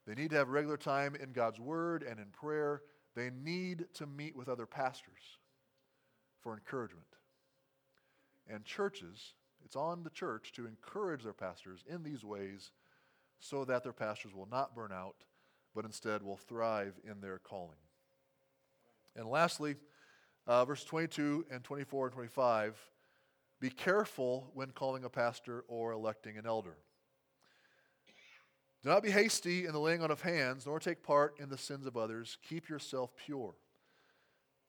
They 0.06 0.16
need 0.16 0.30
to 0.30 0.38
have 0.38 0.48
regular 0.50 0.78
time 0.78 1.16
in 1.16 1.34
God's 1.34 1.60
Word 1.60 2.04
and 2.04 2.20
in 2.20 2.28
prayer. 2.28 2.82
They 3.16 3.30
need 3.30 3.86
to 3.96 4.08
meet 4.08 4.38
with 4.38 4.48
other 4.48 4.66
pastors 4.66 5.38
for 6.42 6.54
encouragement. 6.54 7.17
And 8.50 8.64
churches, 8.64 9.34
it's 9.66 9.76
on 9.76 10.04
the 10.04 10.10
church 10.10 10.52
to 10.54 10.66
encourage 10.66 11.24
their 11.24 11.34
pastors 11.34 11.84
in 11.88 12.04
these 12.04 12.24
ways 12.24 12.72
so 13.40 13.66
that 13.66 13.84
their 13.84 13.94
pastors 13.94 14.34
will 14.34 14.48
not 14.50 14.76
burn 14.76 14.92
out, 14.92 15.26
but 15.76 15.86
instead 15.86 16.24
will 16.24 16.38
thrive 16.38 17.00
in 17.04 17.22
their 17.22 17.40
calling. 17.40 17.78
And 19.16 19.28
lastly, 19.28 19.76
uh, 20.46 20.64
verse 20.66 20.84
22 20.84 21.46
and 21.52 21.64
24 21.64 22.08
and 22.08 22.14
25 22.14 22.78
be 23.60 23.70
careful 23.70 24.52
when 24.54 24.70
calling 24.72 25.04
a 25.04 25.10
pastor 25.10 25.66
or 25.68 25.92
electing 25.92 26.38
an 26.38 26.46
elder. 26.46 26.78
Do 28.84 28.90
not 28.90 29.02
be 29.02 29.10
hasty 29.10 29.66
in 29.66 29.74
the 29.74 29.80
laying 29.80 30.04
on 30.04 30.12
of 30.12 30.22
hands, 30.22 30.66
nor 30.66 30.80
take 30.80 31.02
part 31.02 31.40
in 31.40 31.50
the 31.50 31.58
sins 31.58 31.88
of 31.88 31.98
others. 31.98 32.38
Keep 32.48 32.70
yourself 32.70 33.12
pure. 33.18 33.56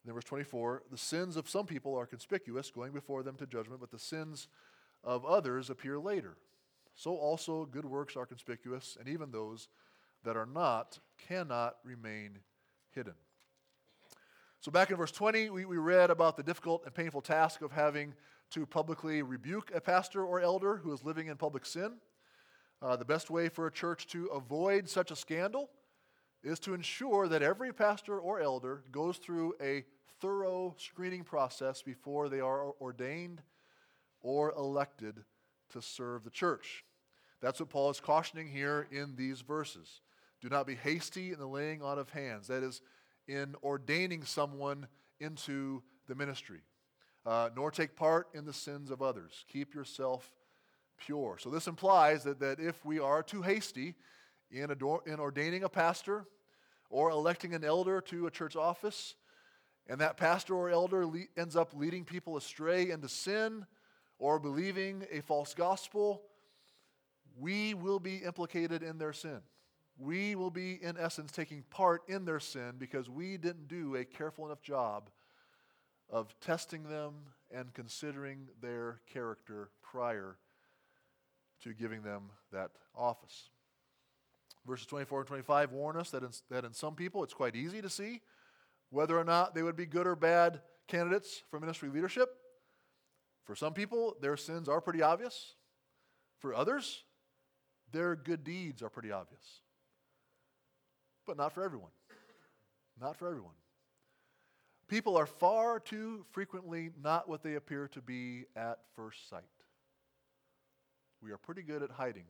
Then, 0.05 0.15
verse 0.15 0.25
24 0.25 0.85
the 0.91 0.99
sins 0.99 1.37
of 1.37 1.49
some 1.49 1.67
people 1.67 1.97
are 1.97 2.07
conspicuous, 2.07 2.71
going 2.71 2.93
before 2.93 3.23
them 3.23 3.37
to 3.37 3.47
judgment, 3.47 3.81
but 3.81 3.91
the 3.91 3.99
sins 3.99 4.49
of 5.05 5.25
others 5.25 5.71
appear 5.71 5.99
later. 5.99 6.37
So 6.95 7.17
also 7.17 7.65
good 7.65 7.85
works 7.85 8.17
are 8.17 8.27
conspicuous, 8.27 8.97
and 8.99 9.09
even 9.09 9.31
those 9.31 9.69
that 10.25 10.37
are 10.37 10.47
not 10.47 10.99
cannot 11.17 11.77
remain 11.85 12.39
hidden. 12.91 13.15
So, 14.61 14.73
back 14.73 14.91
in 14.91 14.97
verse 14.97 15.13
20, 15.13 15.51
we, 15.51 15.65
we 15.65 15.77
read 15.77 16.11
about 16.11 16.37
the 16.37 16.43
difficult 16.43 16.85
and 16.85 16.93
painful 16.93 17.21
task 17.21 17.63
of 17.63 17.71
having 17.71 18.15
to 18.51 18.67
publicly 18.67 19.23
rebuke 19.23 19.71
a 19.73 19.81
pastor 19.81 20.25
or 20.25 20.41
elder 20.41 20.79
who 20.79 20.93
is 20.93 21.05
living 21.05 21.29
in 21.29 21.37
public 21.37 21.65
sin. 21.65 21.93
Uh, 22.83 22.97
the 22.97 23.05
best 23.05 23.31
way 23.31 23.49
for 23.49 23.69
a 23.69 23.73
church 23.73 24.07
to 24.09 24.27
avoid 24.27 24.89
such 24.89 25.13
a 25.13 25.17
scandal 25.17 25.71
is 26.43 26.59
to 26.61 26.75
ensure 26.75 27.29
that 27.29 27.43
every 27.43 27.73
pastor 27.73 28.19
or 28.19 28.41
elder 28.41 28.83
goes 28.93 29.17
through 29.19 29.55
a 29.61 29.85
thorough 30.21 30.75
screening 30.79 31.25
process 31.25 31.83
before 31.83 32.29
they 32.29 32.41
are 32.41 32.73
ordained 32.81 33.43
or 34.21 34.53
elected 34.57 35.25
to 35.71 35.83
serve 35.83 36.25
the 36.25 36.31
church. 36.31 36.85
That's 37.41 37.61
what 37.61 37.71
Paul 37.71 37.91
is 37.91 38.01
cautioning 38.01 38.49
here 38.49 38.89
in 38.91 39.15
these 39.17 39.41
verses. 39.43 40.01
Do 40.41 40.49
not 40.49 40.67
be 40.67 40.75
hasty 40.75 41.33
in 41.33 41.39
the 41.39 41.47
laying 41.47 41.83
on 41.83 41.99
of 41.99 42.11
hands, 42.11 42.49
that 42.49 42.63
is, 42.63 42.81
in 43.27 43.55
ordaining 43.63 44.25
someone 44.25 44.87
into 45.21 45.83
the 46.07 46.15
ministry, 46.15 46.61
uh, 47.27 47.51
nor 47.55 47.71
take 47.71 47.95
part 47.95 48.29
in 48.35 48.45
the 48.45 48.53
sins 48.53 48.91
of 48.91 49.03
others. 49.03 49.45
Keep 49.53 49.75
yourself 49.75 50.33
pure. 50.99 51.37
So 51.39 51.51
this 51.51 51.67
implies 51.67 52.25
that, 52.25 52.41
that 52.41 52.59
if 52.59 52.85
we 52.85 52.99
are 52.99 53.23
too 53.23 53.43
hasty 53.43 53.95
in, 54.51 54.71
ador- 54.71 55.03
in 55.07 55.21
ordaining 55.21 55.65
a 55.65 55.69
pastor 55.69 56.27
or 56.91 57.11
electing 57.11 57.55
an 57.55 57.65
elder 57.65 58.01
to 58.01 58.27
a 58.27 58.31
church 58.31 58.57
office, 58.57 59.15
and 59.89 60.01
that 60.01 60.17
pastor 60.17 60.55
or 60.55 60.71
elder 60.71 61.07
le- 61.07 61.27
ends 61.37 61.57
up 61.57 61.73
leading 61.75 62.05
people 62.05 62.37
astray 62.37 62.91
into 62.91 63.09
sin 63.09 63.67
or 64.19 64.39
believing 64.39 65.07
a 65.11 65.21
false 65.21 65.55
gospel, 65.55 66.23
we 67.39 67.75
will 67.75 68.01
be 68.01 68.17
implicated 68.17 68.83
in 68.83 68.99
their 68.99 69.13
sin. 69.13 69.41
We 69.97 70.35
will 70.35 70.51
be, 70.51 70.79
in 70.83 70.97
essence, 70.97 71.33
taking 71.33 71.63
part 71.71 72.03
in 72.09 72.25
their 72.25 72.41
sin 72.41 72.75
because 72.79 73.09
we 73.11 73.37
didn't 73.37 73.69
do 73.69 73.97
a 73.97 74.05
careful 74.05 74.47
enough 74.47 74.63
job 74.63 75.11
of 76.11 76.35
testing 76.41 76.85
them 76.85 77.15
and 77.51 77.73
considering 77.75 78.49
their 78.61 79.01
character 79.13 79.71
prior 79.83 80.37
to 81.63 81.75
giving 81.75 82.03
them 82.03 82.31
that 82.53 82.71
office. 82.95 83.51
Verses 84.67 84.87
24 84.87 85.21
and 85.21 85.29
25 85.29 85.73
warn 85.73 85.97
us 85.97 86.11
that 86.11 86.23
in, 86.23 86.31
that 86.51 86.65
in 86.65 86.73
some 86.73 86.95
people 86.95 87.25
it's 87.25 87.35
quite 87.35 87.57
easy 87.57 87.81
to 87.81 87.89
see 87.89 88.21
whether 88.91 89.19
or 89.19 89.25
not 89.25 89.55
they 89.55 89.63
would 89.63 89.77
be 89.77 89.87
good 89.87 90.07
or 90.07 90.17
bad 90.17 90.61
candidates 90.87 91.43
for 91.51 91.61
ministry 91.61 91.89
leadership. 91.89 92.29
For 93.45 93.55
some 93.55 93.73
people, 93.73 94.17
their 94.21 94.37
sins 94.37 94.69
are 94.69 94.81
pretty 94.81 95.03
obvious. 95.03 95.55
For 96.39 96.55
others, 96.55 97.05
their 97.93 98.15
good 98.15 98.45
deeds 98.45 98.83
are 98.83 98.91
pretty 98.91 99.11
obvious. 99.11 99.43
But 101.27 101.37
not 101.37 101.53
for 101.53 101.63
everyone. 101.63 101.91
Not 103.01 103.17
for 103.17 103.29
everyone. 103.29 103.55
People 104.89 105.17
are 105.17 105.27
far 105.27 105.81
too 105.81 106.25
frequently 106.31 106.91
not 107.03 107.29
what 107.29 107.43
they 107.43 107.55
appear 107.55 107.89
to 107.89 108.01
be 108.01 108.45
at 108.57 108.79
first 108.95 109.29
sight 109.29 109.45
we 111.23 111.33
are 111.33 111.39
pretty 111.39 111.63
good 111.63 111.83
at 111.83 111.91
hiding 111.91 112.25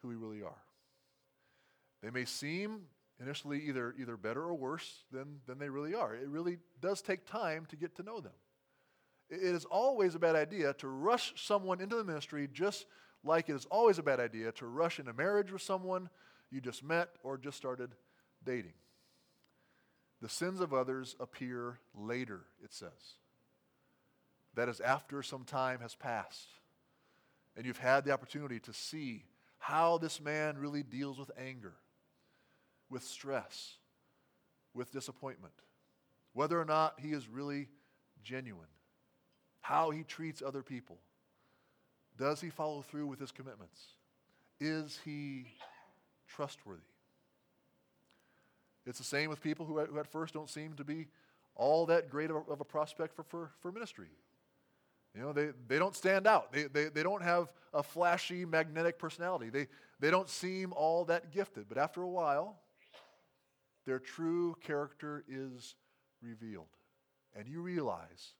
who 0.00 0.08
we 0.08 0.16
really 0.16 0.42
are. 0.42 0.58
They 2.02 2.10
may 2.10 2.24
seem 2.24 2.82
initially 3.20 3.60
either, 3.68 3.94
either 3.98 4.16
better 4.16 4.42
or 4.42 4.54
worse 4.54 5.04
than, 5.12 5.40
than 5.46 5.58
they 5.58 5.68
really 5.68 5.94
are. 5.94 6.14
It 6.14 6.28
really 6.28 6.58
does 6.80 7.02
take 7.02 7.26
time 7.26 7.66
to 7.66 7.76
get 7.76 7.96
to 7.96 8.02
know 8.02 8.20
them. 8.20 8.32
It 9.30 9.42
is 9.42 9.64
always 9.64 10.14
a 10.14 10.18
bad 10.18 10.36
idea 10.36 10.74
to 10.74 10.88
rush 10.88 11.32
someone 11.36 11.80
into 11.80 11.96
the 11.96 12.04
ministry 12.04 12.48
just 12.52 12.86
like 13.24 13.48
it 13.48 13.54
is 13.54 13.66
always 13.70 13.98
a 13.98 14.02
bad 14.02 14.20
idea 14.20 14.52
to 14.52 14.66
rush 14.66 14.98
into 14.98 15.12
marriage 15.12 15.52
with 15.52 15.62
someone 15.62 16.10
you 16.50 16.60
just 16.60 16.82
met 16.82 17.08
or 17.22 17.38
just 17.38 17.56
started 17.56 17.94
dating. 18.44 18.74
The 20.20 20.28
sins 20.28 20.60
of 20.60 20.74
others 20.74 21.16
appear 21.20 21.78
later, 21.94 22.42
it 22.62 22.74
says. 22.74 22.90
That 24.54 24.68
is 24.68 24.80
after 24.80 25.22
some 25.22 25.44
time 25.44 25.80
has 25.80 25.94
passed 25.94 26.48
and 27.56 27.66
you've 27.66 27.78
had 27.78 28.04
the 28.04 28.12
opportunity 28.12 28.58
to 28.60 28.72
see 28.72 29.24
how 29.58 29.98
this 29.98 30.20
man 30.20 30.58
really 30.58 30.82
deals 30.82 31.18
with 31.18 31.30
anger, 31.38 31.74
with 32.92 33.02
stress, 33.02 33.78
with 34.74 34.92
disappointment, 34.92 35.54
whether 36.34 36.60
or 36.60 36.64
not 36.64 37.00
he 37.00 37.12
is 37.12 37.28
really 37.28 37.68
genuine. 38.22 38.68
how 39.62 39.90
he 39.90 40.02
treats 40.02 40.42
other 40.42 40.62
people. 40.62 40.98
Does 42.18 42.40
he 42.40 42.50
follow 42.50 42.82
through 42.82 43.06
with 43.06 43.18
his 43.18 43.32
commitments? 43.32 43.80
Is 44.60 44.98
he 45.04 45.46
trustworthy? 46.28 46.82
It's 48.84 48.98
the 48.98 49.04
same 49.04 49.30
with 49.30 49.40
people 49.40 49.64
who, 49.64 49.80
who 49.80 49.98
at 49.98 50.08
first 50.08 50.34
don't 50.34 50.50
seem 50.50 50.74
to 50.74 50.84
be 50.84 51.06
all 51.54 51.86
that 51.86 52.10
great 52.10 52.30
of 52.30 52.36
a, 52.36 52.52
of 52.52 52.60
a 52.60 52.64
prospect 52.64 53.14
for, 53.14 53.22
for, 53.22 53.50
for 53.60 53.72
ministry. 53.72 54.08
You 55.14 55.22
know, 55.22 55.32
they, 55.32 55.50
they 55.68 55.78
don't 55.78 55.94
stand 55.94 56.26
out. 56.26 56.52
They, 56.52 56.64
they, 56.64 56.86
they 56.86 57.02
don't 57.02 57.22
have 57.22 57.52
a 57.72 57.82
flashy, 57.82 58.44
magnetic 58.44 58.98
personality. 58.98 59.50
They, 59.50 59.68
they 60.00 60.10
don't 60.10 60.28
seem 60.28 60.72
all 60.72 61.04
that 61.04 61.30
gifted. 61.30 61.66
But 61.68 61.78
after 61.78 62.02
a 62.02 62.08
while, 62.08 62.58
their 63.86 63.98
true 63.98 64.54
character 64.60 65.24
is 65.28 65.74
revealed. 66.20 66.68
And 67.34 67.48
you 67.48 67.60
realize 67.62 68.34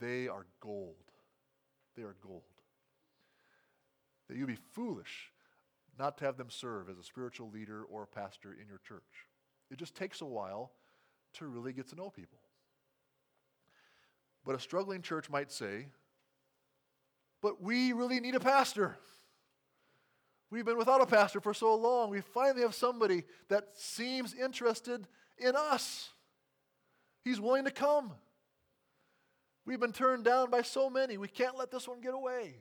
they 0.00 0.28
are 0.28 0.46
gold. 0.60 1.12
They 1.96 2.02
are 2.02 2.16
gold. 2.22 2.42
That 4.28 4.36
you'd 4.36 4.48
be 4.48 4.58
foolish 4.72 5.30
not 5.98 6.18
to 6.18 6.24
have 6.24 6.36
them 6.36 6.50
serve 6.50 6.88
as 6.88 6.98
a 6.98 7.04
spiritual 7.04 7.50
leader 7.50 7.84
or 7.84 8.02
a 8.02 8.06
pastor 8.06 8.56
in 8.60 8.66
your 8.66 8.80
church. 8.86 9.26
It 9.70 9.78
just 9.78 9.94
takes 9.94 10.20
a 10.20 10.26
while 10.26 10.72
to 11.34 11.46
really 11.46 11.72
get 11.72 11.88
to 11.88 11.96
know 11.96 12.10
people. 12.10 12.38
But 14.44 14.54
a 14.54 14.60
struggling 14.60 15.02
church 15.02 15.30
might 15.30 15.52
say, 15.52 15.86
but 17.40 17.62
we 17.62 17.92
really 17.92 18.20
need 18.20 18.34
a 18.34 18.40
pastor. 18.40 18.96
We've 20.52 20.66
been 20.66 20.76
without 20.76 21.00
a 21.00 21.06
pastor 21.06 21.40
for 21.40 21.54
so 21.54 21.74
long. 21.74 22.10
We 22.10 22.20
finally 22.20 22.60
have 22.60 22.74
somebody 22.74 23.24
that 23.48 23.68
seems 23.72 24.34
interested 24.34 25.08
in 25.38 25.56
us. 25.56 26.10
He's 27.24 27.40
willing 27.40 27.64
to 27.64 27.70
come. 27.70 28.12
We've 29.64 29.80
been 29.80 29.92
turned 29.92 30.24
down 30.26 30.50
by 30.50 30.60
so 30.60 30.90
many. 30.90 31.16
We 31.16 31.28
can't 31.28 31.56
let 31.56 31.70
this 31.70 31.88
one 31.88 32.02
get 32.02 32.12
away. 32.12 32.56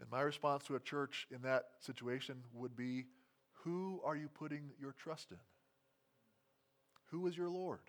And 0.00 0.10
my 0.10 0.22
response 0.22 0.64
to 0.68 0.76
a 0.76 0.80
church 0.80 1.26
in 1.30 1.42
that 1.42 1.64
situation 1.80 2.36
would 2.54 2.74
be 2.74 3.04
Who 3.64 4.00
are 4.02 4.16
you 4.16 4.28
putting 4.28 4.70
your 4.80 4.92
trust 4.92 5.32
in? 5.32 5.38
Who 7.10 7.26
is 7.26 7.36
your 7.36 7.50
Lord? 7.50 7.80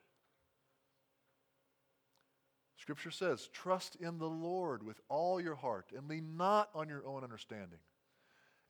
Scripture 2.82 3.12
says, 3.12 3.48
Trust 3.54 3.96
in 3.98 4.18
the 4.18 4.28
Lord 4.28 4.82
with 4.82 5.00
all 5.08 5.40
your 5.40 5.54
heart 5.54 5.92
and 5.96 6.10
lean 6.10 6.36
not 6.36 6.70
on 6.74 6.90
your 6.90 7.06
own 7.06 7.24
understanding. 7.24 7.78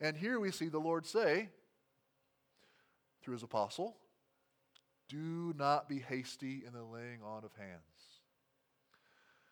And 0.01 0.17
here 0.17 0.37
we 0.37 0.51
see 0.51 0.67
the 0.67 0.79
Lord 0.79 1.05
say, 1.05 1.47
through 3.23 3.35
his 3.35 3.43
apostle, 3.43 3.95
Do 5.07 5.53
not 5.57 5.87
be 5.87 5.99
hasty 5.99 6.63
in 6.67 6.73
the 6.73 6.83
laying 6.83 7.21
on 7.23 7.45
of 7.45 7.53
hands. 7.57 7.79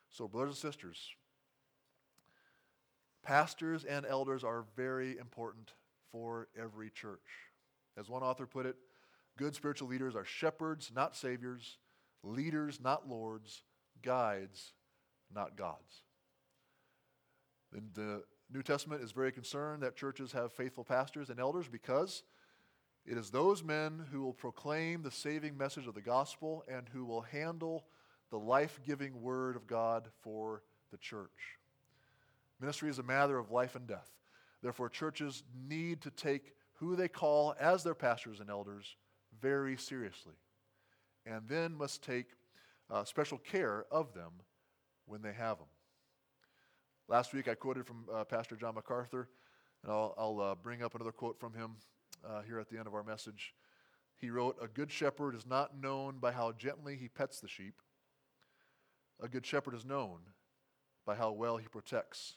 So, 0.09 0.27
brothers 0.27 0.61
and 0.61 0.73
sisters, 0.73 1.09
pastors 3.23 3.85
and 3.85 4.05
elders 4.05 4.43
are 4.43 4.65
very 4.75 5.17
important 5.17 5.71
for 6.11 6.49
every 6.61 6.89
church. 6.89 7.21
As 7.97 8.09
one 8.09 8.23
author 8.23 8.45
put 8.45 8.65
it, 8.65 8.75
good 9.37 9.55
spiritual 9.55 9.87
leaders 9.87 10.17
are 10.17 10.25
shepherds, 10.25 10.91
not 10.93 11.15
saviors, 11.15 11.77
leaders, 12.23 12.81
not 12.81 13.07
lords 13.07 13.63
guides, 14.01 14.73
not 15.33 15.55
gods. 15.55 16.03
The 17.71 18.23
New 18.51 18.63
Testament 18.63 19.03
is 19.03 19.11
very 19.11 19.31
concerned 19.31 19.83
that 19.83 19.95
churches 19.95 20.31
have 20.31 20.51
faithful 20.51 20.83
pastors 20.83 21.29
and 21.29 21.39
elders 21.39 21.67
because 21.67 22.23
it 23.05 23.17
is 23.17 23.29
those 23.29 23.63
men 23.63 24.05
who 24.11 24.21
will 24.21 24.33
proclaim 24.33 25.01
the 25.01 25.11
saving 25.11 25.57
message 25.57 25.87
of 25.87 25.93
the 25.93 26.01
gospel 26.01 26.63
and 26.67 26.89
who 26.89 27.05
will 27.05 27.21
handle 27.21 27.85
the 28.29 28.39
life 28.39 28.79
giving 28.85 29.21
word 29.21 29.55
of 29.55 29.67
God 29.67 30.07
for 30.21 30.63
the 30.91 30.97
church. 30.97 31.57
Ministry 32.59 32.89
is 32.89 32.99
a 32.99 33.03
matter 33.03 33.37
of 33.37 33.51
life 33.51 33.75
and 33.75 33.87
death. 33.87 34.11
Therefore, 34.61 34.89
churches 34.89 35.43
need 35.67 36.01
to 36.01 36.11
take 36.11 36.53
who 36.73 36.95
they 36.95 37.07
call 37.07 37.55
as 37.59 37.83
their 37.83 37.95
pastors 37.95 38.39
and 38.39 38.49
elders 38.49 38.95
very 39.41 39.77
seriously, 39.77 40.35
and 41.25 41.47
then 41.47 41.75
must 41.75 42.03
take 42.03 42.27
uh, 42.89 43.03
special 43.03 43.37
care 43.37 43.85
of 43.91 44.13
them 44.13 44.31
when 45.05 45.21
they 45.21 45.33
have 45.33 45.57
them. 45.57 45.67
Last 47.07 47.33
week 47.33 47.47
I 47.47 47.55
quoted 47.55 47.85
from 47.87 48.05
uh, 48.13 48.23
Pastor 48.23 48.55
John 48.55 48.75
MacArthur, 48.75 49.29
and 49.83 49.91
I'll, 49.91 50.13
I'll 50.17 50.41
uh, 50.41 50.55
bring 50.55 50.83
up 50.83 50.95
another 50.95 51.11
quote 51.11 51.39
from 51.39 51.53
him 51.53 51.75
uh, 52.27 52.41
here 52.41 52.59
at 52.59 52.69
the 52.69 52.77
end 52.77 52.87
of 52.87 52.93
our 52.93 53.03
message. 53.03 53.53
He 54.17 54.29
wrote, 54.29 54.57
A 54.61 54.67
good 54.67 54.91
shepherd 54.91 55.35
is 55.35 55.45
not 55.45 55.79
known 55.79 56.19
by 56.19 56.31
how 56.31 56.51
gently 56.51 56.97
he 56.97 57.07
pets 57.07 57.39
the 57.39 57.47
sheep. 57.47 57.81
A 59.21 59.27
good 59.27 59.45
shepherd 59.45 59.73
is 59.73 59.85
known 59.85 60.19
by 61.05 61.15
how 61.15 61.31
well 61.31 61.57
he 61.57 61.67
protects 61.67 62.35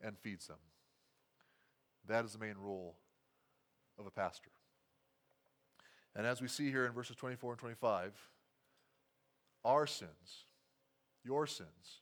and 0.00 0.18
feeds 0.18 0.46
them. 0.46 0.58
That 2.06 2.24
is 2.24 2.32
the 2.32 2.38
main 2.38 2.56
role 2.58 2.96
of 3.98 4.06
a 4.06 4.10
pastor. 4.10 4.50
And 6.14 6.26
as 6.26 6.42
we 6.42 6.48
see 6.48 6.70
here 6.70 6.84
in 6.84 6.92
verses 6.92 7.16
24 7.16 7.52
and 7.52 7.58
25, 7.60 8.12
our 9.64 9.86
sins, 9.86 10.46
your 11.24 11.46
sins, 11.46 12.00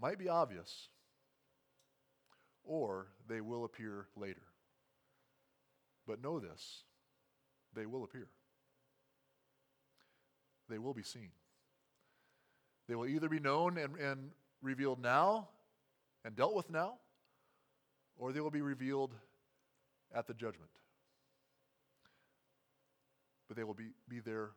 might 0.00 0.18
be 0.18 0.28
obvious, 0.28 0.88
or 2.64 3.08
they 3.28 3.40
will 3.40 3.64
appear 3.64 4.06
later. 4.16 4.42
But 6.06 6.22
know 6.22 6.38
this 6.38 6.82
they 7.74 7.86
will 7.86 8.04
appear, 8.04 8.28
they 10.68 10.78
will 10.78 10.94
be 10.94 11.02
seen. 11.02 11.30
They 12.88 12.94
will 12.94 13.06
either 13.06 13.28
be 13.28 13.38
known 13.38 13.76
and, 13.76 13.96
and 13.96 14.30
revealed 14.62 15.00
now 15.00 15.48
and 16.24 16.34
dealt 16.34 16.54
with 16.54 16.70
now, 16.70 16.94
or 18.16 18.32
they 18.32 18.40
will 18.40 18.50
be 18.50 18.62
revealed 18.62 19.14
at 20.14 20.26
the 20.26 20.32
judgment. 20.32 20.70
But 23.46 23.58
they 23.58 23.64
will 23.64 23.74
be, 23.74 23.90
be 24.08 24.20
there 24.20 24.50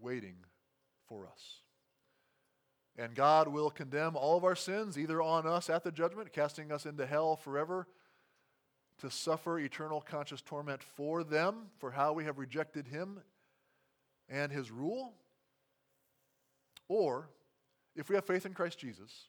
waiting 0.00 0.34
for 1.12 1.26
us. 1.26 1.60
And 2.96 3.14
God 3.14 3.48
will 3.48 3.70
condemn 3.70 4.16
all 4.16 4.38
of 4.38 4.44
our 4.44 4.56
sins, 4.56 4.98
either 4.98 5.20
on 5.20 5.46
us 5.46 5.68
at 5.68 5.84
the 5.84 5.92
judgment, 5.92 6.32
casting 6.32 6.72
us 6.72 6.86
into 6.86 7.06
hell 7.06 7.36
forever, 7.36 7.86
to 8.98 9.10
suffer 9.10 9.58
eternal 9.58 10.00
conscious 10.00 10.40
torment 10.40 10.82
for 10.82 11.22
them, 11.22 11.66
for 11.78 11.90
how 11.90 12.14
we 12.14 12.24
have 12.24 12.38
rejected 12.38 12.86
Him 12.86 13.20
and 14.28 14.50
His 14.50 14.70
rule. 14.70 15.14
Or, 16.88 17.28
if 17.94 18.08
we 18.08 18.14
have 18.14 18.24
faith 18.24 18.46
in 18.46 18.54
Christ 18.54 18.78
Jesus, 18.78 19.28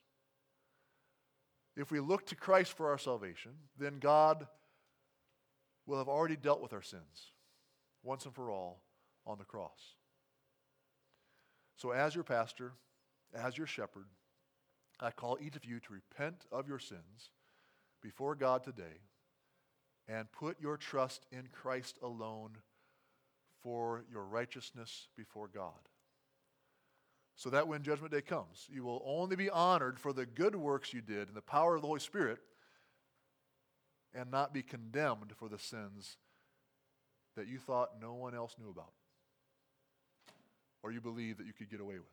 if 1.76 1.92
we 1.92 2.00
look 2.00 2.26
to 2.28 2.36
Christ 2.36 2.78
for 2.78 2.90
our 2.90 2.98
salvation, 2.98 3.52
then 3.78 4.00
God 4.00 4.48
will 5.86 5.98
have 5.98 6.08
already 6.08 6.38
dealt 6.38 6.62
with 6.62 6.72
our 6.72 6.82
sins 6.82 7.32
once 8.04 8.26
and 8.26 8.34
for 8.34 8.52
all 8.52 8.84
on 9.26 9.38
the 9.38 9.46
cross. 9.46 9.96
So, 11.76 11.92
as 11.92 12.16
your 12.16 12.24
pastor, 12.24 12.74
as 13.34 13.58
your 13.58 13.68
shepherd, 13.68 14.06
I 15.00 15.12
call 15.12 15.38
each 15.42 15.56
of 15.56 15.66
you 15.66 15.80
to 15.80 15.94
repent 15.94 16.46
of 16.52 16.68
your 16.68 16.80
sins 16.80 17.32
before 18.02 18.36
God 18.36 18.64
today 18.64 19.02
and 20.08 20.32
put 20.32 20.62
your 20.62 20.78
trust 20.78 21.26
in 21.32 21.48
Christ 21.52 21.98
alone 22.02 22.58
for 23.62 24.04
your 24.12 24.24
righteousness 24.24 25.08
before 25.18 25.48
God. 25.48 25.90
So 27.36 27.50
that 27.50 27.68
when 27.68 27.82
Judgment 27.82 28.12
Day 28.12 28.22
comes, 28.22 28.68
you 28.70 28.84
will 28.84 29.02
only 29.06 29.36
be 29.36 29.50
honored 29.50 30.00
for 30.00 30.14
the 30.14 30.26
good 30.26 30.56
works 30.56 30.94
you 30.94 31.02
did 31.02 31.30
in 31.30 31.34
the 31.34 31.42
power 31.42 31.76
of 31.76 31.82
the 31.82 31.88
Holy 31.88 32.00
Spirit 32.00 32.40
and 34.14 34.30
not 34.30 34.54
be 34.54 34.62
condemned 34.62 35.34
for 35.36 35.50
the 35.50 35.58
sins 35.58 36.18
that 37.36 37.48
you 37.48 37.58
thought 37.58 38.00
no 38.00 38.14
one 38.14 38.36
else 38.36 38.56
knew 38.60 38.70
about 38.70 38.94
or 40.84 40.92
you 40.92 41.02
believe 41.02 41.38
that 41.38 41.48
you 41.48 41.54
could 41.54 41.72
get 41.72 41.80
away 41.80 41.96
with. 41.96 42.04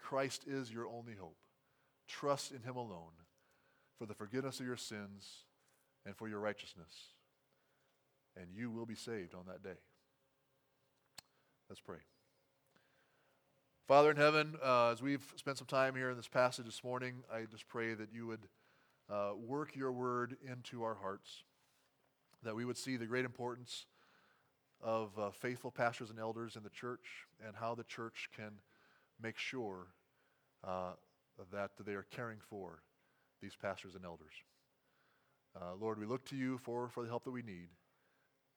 Christ 0.00 0.44
is 0.46 0.70
your 0.70 0.86
only 0.86 1.14
hope. 1.18 1.36
Trust 2.06 2.52
in 2.52 2.62
Him 2.62 2.76
alone 2.76 3.12
for 3.98 4.06
the 4.06 4.14
forgiveness 4.14 4.60
of 4.60 4.66
your 4.66 4.76
sins 4.76 5.46
and 6.04 6.14
for 6.14 6.28
your 6.28 6.40
righteousness, 6.40 6.92
and 8.36 8.46
you 8.54 8.70
will 8.70 8.86
be 8.86 8.94
saved 8.94 9.34
on 9.34 9.46
that 9.46 9.62
day. 9.62 9.78
Let's 11.68 11.80
pray. 11.80 11.98
Father 13.88 14.10
in 14.10 14.16
heaven, 14.16 14.56
uh, 14.62 14.90
as 14.90 15.02
we've 15.02 15.24
spent 15.36 15.58
some 15.58 15.66
time 15.66 15.94
here 15.94 16.10
in 16.10 16.16
this 16.16 16.28
passage 16.28 16.66
this 16.66 16.84
morning, 16.84 17.24
I 17.32 17.44
just 17.50 17.68
pray 17.68 17.94
that 17.94 18.12
you 18.12 18.26
would 18.26 18.48
uh, 19.10 19.30
work 19.36 19.74
your 19.74 19.92
word 19.92 20.36
into 20.50 20.82
our 20.82 20.94
hearts, 20.94 21.44
that 22.42 22.54
we 22.54 22.64
would 22.64 22.76
see 22.76 22.96
the 22.96 23.06
great 23.06 23.24
importance 23.24 23.86
of 24.82 25.16
uh, 25.18 25.30
faithful 25.30 25.70
pastors 25.70 26.10
and 26.10 26.18
elders 26.18 26.56
in 26.56 26.62
the 26.62 26.70
church 26.70 27.26
and 27.46 27.54
how 27.54 27.74
the 27.74 27.84
church 27.84 28.28
can 28.36 28.52
make 29.20 29.38
sure 29.38 29.86
uh, 30.64 30.92
that 31.52 31.70
they 31.84 31.92
are 31.92 32.06
caring 32.10 32.38
for 32.40 32.82
these 33.40 33.54
pastors 33.54 33.94
and 33.94 34.04
elders. 34.04 34.32
Uh, 35.54 35.74
Lord, 35.80 35.98
we 35.98 36.06
look 36.06 36.24
to 36.26 36.36
you 36.36 36.58
for, 36.58 36.88
for 36.88 37.02
the 37.02 37.08
help 37.08 37.24
that 37.24 37.30
we 37.30 37.42
need. 37.42 37.68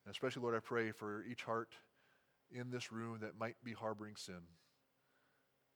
And 0.06 0.12
especially, 0.12 0.44
Lord, 0.44 0.56
I 0.56 0.60
pray 0.60 0.92
for 0.92 1.24
each 1.30 1.44
heart 1.44 1.74
in 2.52 2.70
this 2.70 2.92
room 2.92 3.20
that 3.22 3.40
might 3.40 3.56
be 3.64 3.74
harboring 3.74 4.16
sin. 4.16 4.42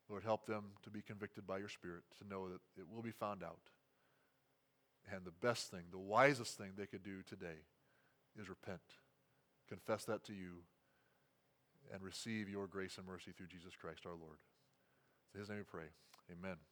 Lord, 0.08 0.24
help 0.24 0.46
them 0.46 0.66
to 0.84 0.90
be 0.90 1.02
convicted 1.02 1.46
by 1.46 1.58
your 1.58 1.70
Spirit, 1.70 2.04
to 2.20 2.28
know 2.28 2.50
that 2.50 2.60
it 2.78 2.88
will 2.92 3.02
be 3.02 3.12
found 3.12 3.44
out. 3.44 3.60
And 5.12 5.26
the 5.26 5.32
best 5.32 5.72
thing, 5.72 5.84
the 5.92 6.00
wisest 6.00 6.58
thing 6.58 6.72
they 6.78 6.86
could 6.86 7.04
do 7.04 7.22
today 7.28 7.66
is 8.40 8.50
repent, 8.50 8.82
confess 9.70 10.04
that 10.06 10.24
to 10.26 10.34
you, 10.34 10.64
and 11.94 12.02
receive 12.02 12.50
your 12.50 12.68
grace 12.68 12.98
and 12.98 13.08
mercy 13.08 13.32
through 13.36 13.48
Jesus 13.48 13.74
Christ 13.80 14.06
our 14.06 14.12
Lord. 14.12 14.38
In 15.34 15.40
his 15.40 15.50
name 15.50 15.60
we 15.60 15.64
pray. 15.64 15.88
Amen. 16.32 16.69